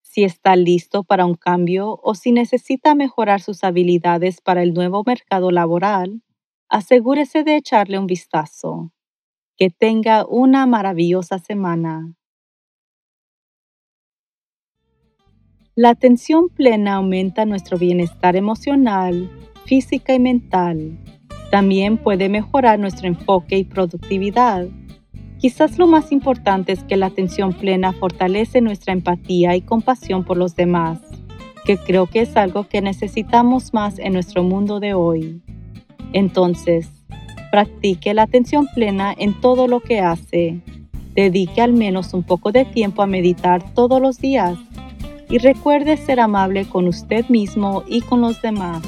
Si 0.03 0.23
está 0.23 0.55
listo 0.55 1.03
para 1.03 1.25
un 1.25 1.35
cambio 1.35 1.99
o 2.03 2.15
si 2.15 2.31
necesita 2.31 2.95
mejorar 2.95 3.41
sus 3.41 3.65
habilidades 3.65 4.43
para 4.43 4.63
el 4.63 4.75
nuevo 4.75 5.03
mercado 5.07 5.51
laboral, 5.51 6.23
asegúrese 6.69 7.43
de 7.43 7.57
echarle 7.57 7.99
un 7.99 8.07
vistazo. 8.07 8.93
Que 9.57 9.71
tenga 9.71 10.27
una 10.27 10.67
maravillosa 10.67 11.39
semana. 11.39 12.18
La 15.79 15.91
atención 15.91 16.49
plena 16.49 16.95
aumenta 16.95 17.45
nuestro 17.45 17.79
bienestar 17.79 18.35
emocional, 18.35 19.31
física 19.65 20.13
y 20.13 20.19
mental. 20.19 20.99
También 21.53 21.99
puede 21.99 22.29
mejorar 22.29 22.81
nuestro 22.81 23.07
enfoque 23.07 23.59
y 23.59 23.63
productividad. 23.63 24.67
Quizás 25.39 25.79
lo 25.79 25.87
más 25.87 26.11
importante 26.11 26.73
es 26.73 26.83
que 26.83 26.97
la 26.97 27.07
atención 27.07 27.53
plena 27.53 27.93
fortalece 27.93 28.61
nuestra 28.61 28.93
empatía 28.93 29.55
y 29.55 29.61
compasión 29.61 30.25
por 30.25 30.37
los 30.37 30.57
demás, 30.57 30.99
que 31.65 31.77
creo 31.77 32.09
que 32.09 32.23
es 32.23 32.37
algo 32.37 32.67
que 32.67 32.83
necesitamos 32.83 33.73
más 33.73 34.01
en 34.01 34.15
nuestro 34.15 34.43
mundo 34.43 34.81
de 34.81 34.95
hoy. 34.95 35.41
Entonces, 36.13 36.89
practique 37.53 38.15
la 38.15 38.23
atención 38.23 38.67
plena 38.75 39.15
en 39.17 39.41
todo 39.41 39.69
lo 39.69 39.79
que 39.79 40.01
hace. 40.01 40.61
Dedique 41.15 41.61
al 41.61 41.73
menos 41.73 42.15
un 42.15 42.25
poco 42.25 42.51
de 42.51 42.65
tiempo 42.65 43.01
a 43.01 43.07
meditar 43.07 43.63
todos 43.75 44.03
los 44.03 44.19
días 44.19 44.59
y 45.31 45.39
recuerde 45.39 45.97
ser 45.97 46.21
amable 46.21 46.67
con 46.67 46.89
usted 46.89 47.29
mismo 47.29 47.85
y 47.87 48.01
con 48.01 48.21
los 48.21 48.41
demás. 48.41 48.83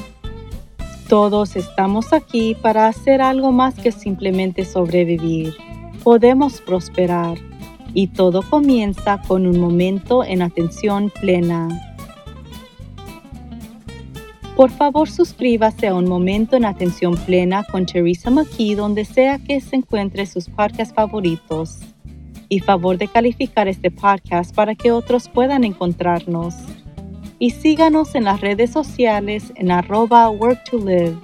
Todos 1.07 1.55
estamos 1.55 2.13
aquí 2.13 2.55
para 2.55 2.87
hacer 2.87 3.21
algo 3.21 3.51
más 3.51 3.75
que 3.75 3.91
simplemente 3.91 4.63
sobrevivir. 4.65 5.53
Podemos 6.03 6.61
prosperar 6.61 7.37
y 7.93 8.07
todo 8.07 8.41
comienza 8.41 9.21
con 9.27 9.45
un 9.45 9.59
momento 9.59 10.23
en 10.23 10.41
atención 10.41 11.11
plena. 11.19 11.67
Por 14.55 14.69
favor, 14.69 15.09
suscríbase 15.09 15.87
a 15.87 15.95
Un 15.95 16.07
Momento 16.07 16.55
en 16.55 16.65
Atención 16.65 17.15
Plena 17.15 17.63
con 17.63 17.85
Teresa 17.85 18.29
McKee 18.29 18.75
donde 18.75 19.05
sea 19.05 19.39
que 19.39 19.59
se 19.59 19.77
encuentre 19.77 20.25
sus 20.25 20.49
podcasts 20.49 20.93
favoritos 20.93 21.79
y 22.51 22.59
favor 22.59 22.97
de 22.97 23.07
calificar 23.07 23.69
este 23.69 23.89
podcast 23.89 24.53
para 24.53 24.75
que 24.75 24.91
otros 24.91 25.29
puedan 25.29 25.63
encontrarnos. 25.63 26.53
Y 27.39 27.51
síganos 27.51 28.13
en 28.13 28.25
las 28.25 28.41
redes 28.41 28.71
sociales 28.71 29.53
en 29.55 29.71
arroba 29.71 30.29
work 30.29 30.61
to 30.69 30.77
live. 30.77 31.15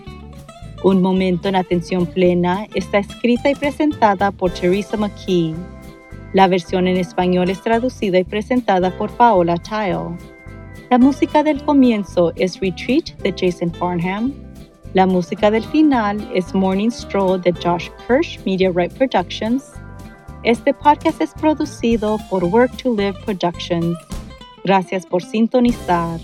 Un 0.86 1.02
momento 1.02 1.50
en 1.50 1.58
atención 1.58 2.06
plena 2.06 2.66
está 2.76 3.00
escrita 3.00 3.52
y 3.52 3.56
presentada 3.56 4.32
por 4.32 4.52
Teresa 4.52 4.96
McKee. 4.96 5.54
La 6.32 6.48
versión 6.48 6.88
en 6.88 6.96
español 6.96 7.50
es 7.50 7.62
traducida 7.62 8.20
y 8.20 8.24
presentada 8.24 8.98
por 8.98 9.12
Paola 9.12 9.58
Tile. 9.58 10.18
La 10.90 10.98
música 10.98 11.44
del 11.44 11.62
comienzo 11.66 12.32
es 12.38 12.58
Retreat 12.62 13.18
de 13.22 13.34
Jason 13.38 13.74
Farnham. 13.74 14.34
La 14.94 15.06
música 15.06 15.52
del 15.52 15.66
final 15.66 16.26
es 16.34 16.56
Morning 16.56 16.90
Stroll 16.90 17.42
de 17.42 17.52
Josh 17.52 17.90
Kirsch 18.08 18.40
Media 18.46 18.72
Right 18.74 18.94
Productions. 18.94 19.74
Este 20.44 20.74
podcast 20.74 21.20
es 21.20 21.34
producido 21.34 22.18
por 22.30 22.44
Work 22.44 22.84
to 22.84 22.96
Live 22.96 23.16
Productions. 23.26 23.98
Gracias 24.64 25.06
por 25.06 25.24
sintonizar. 25.24 26.20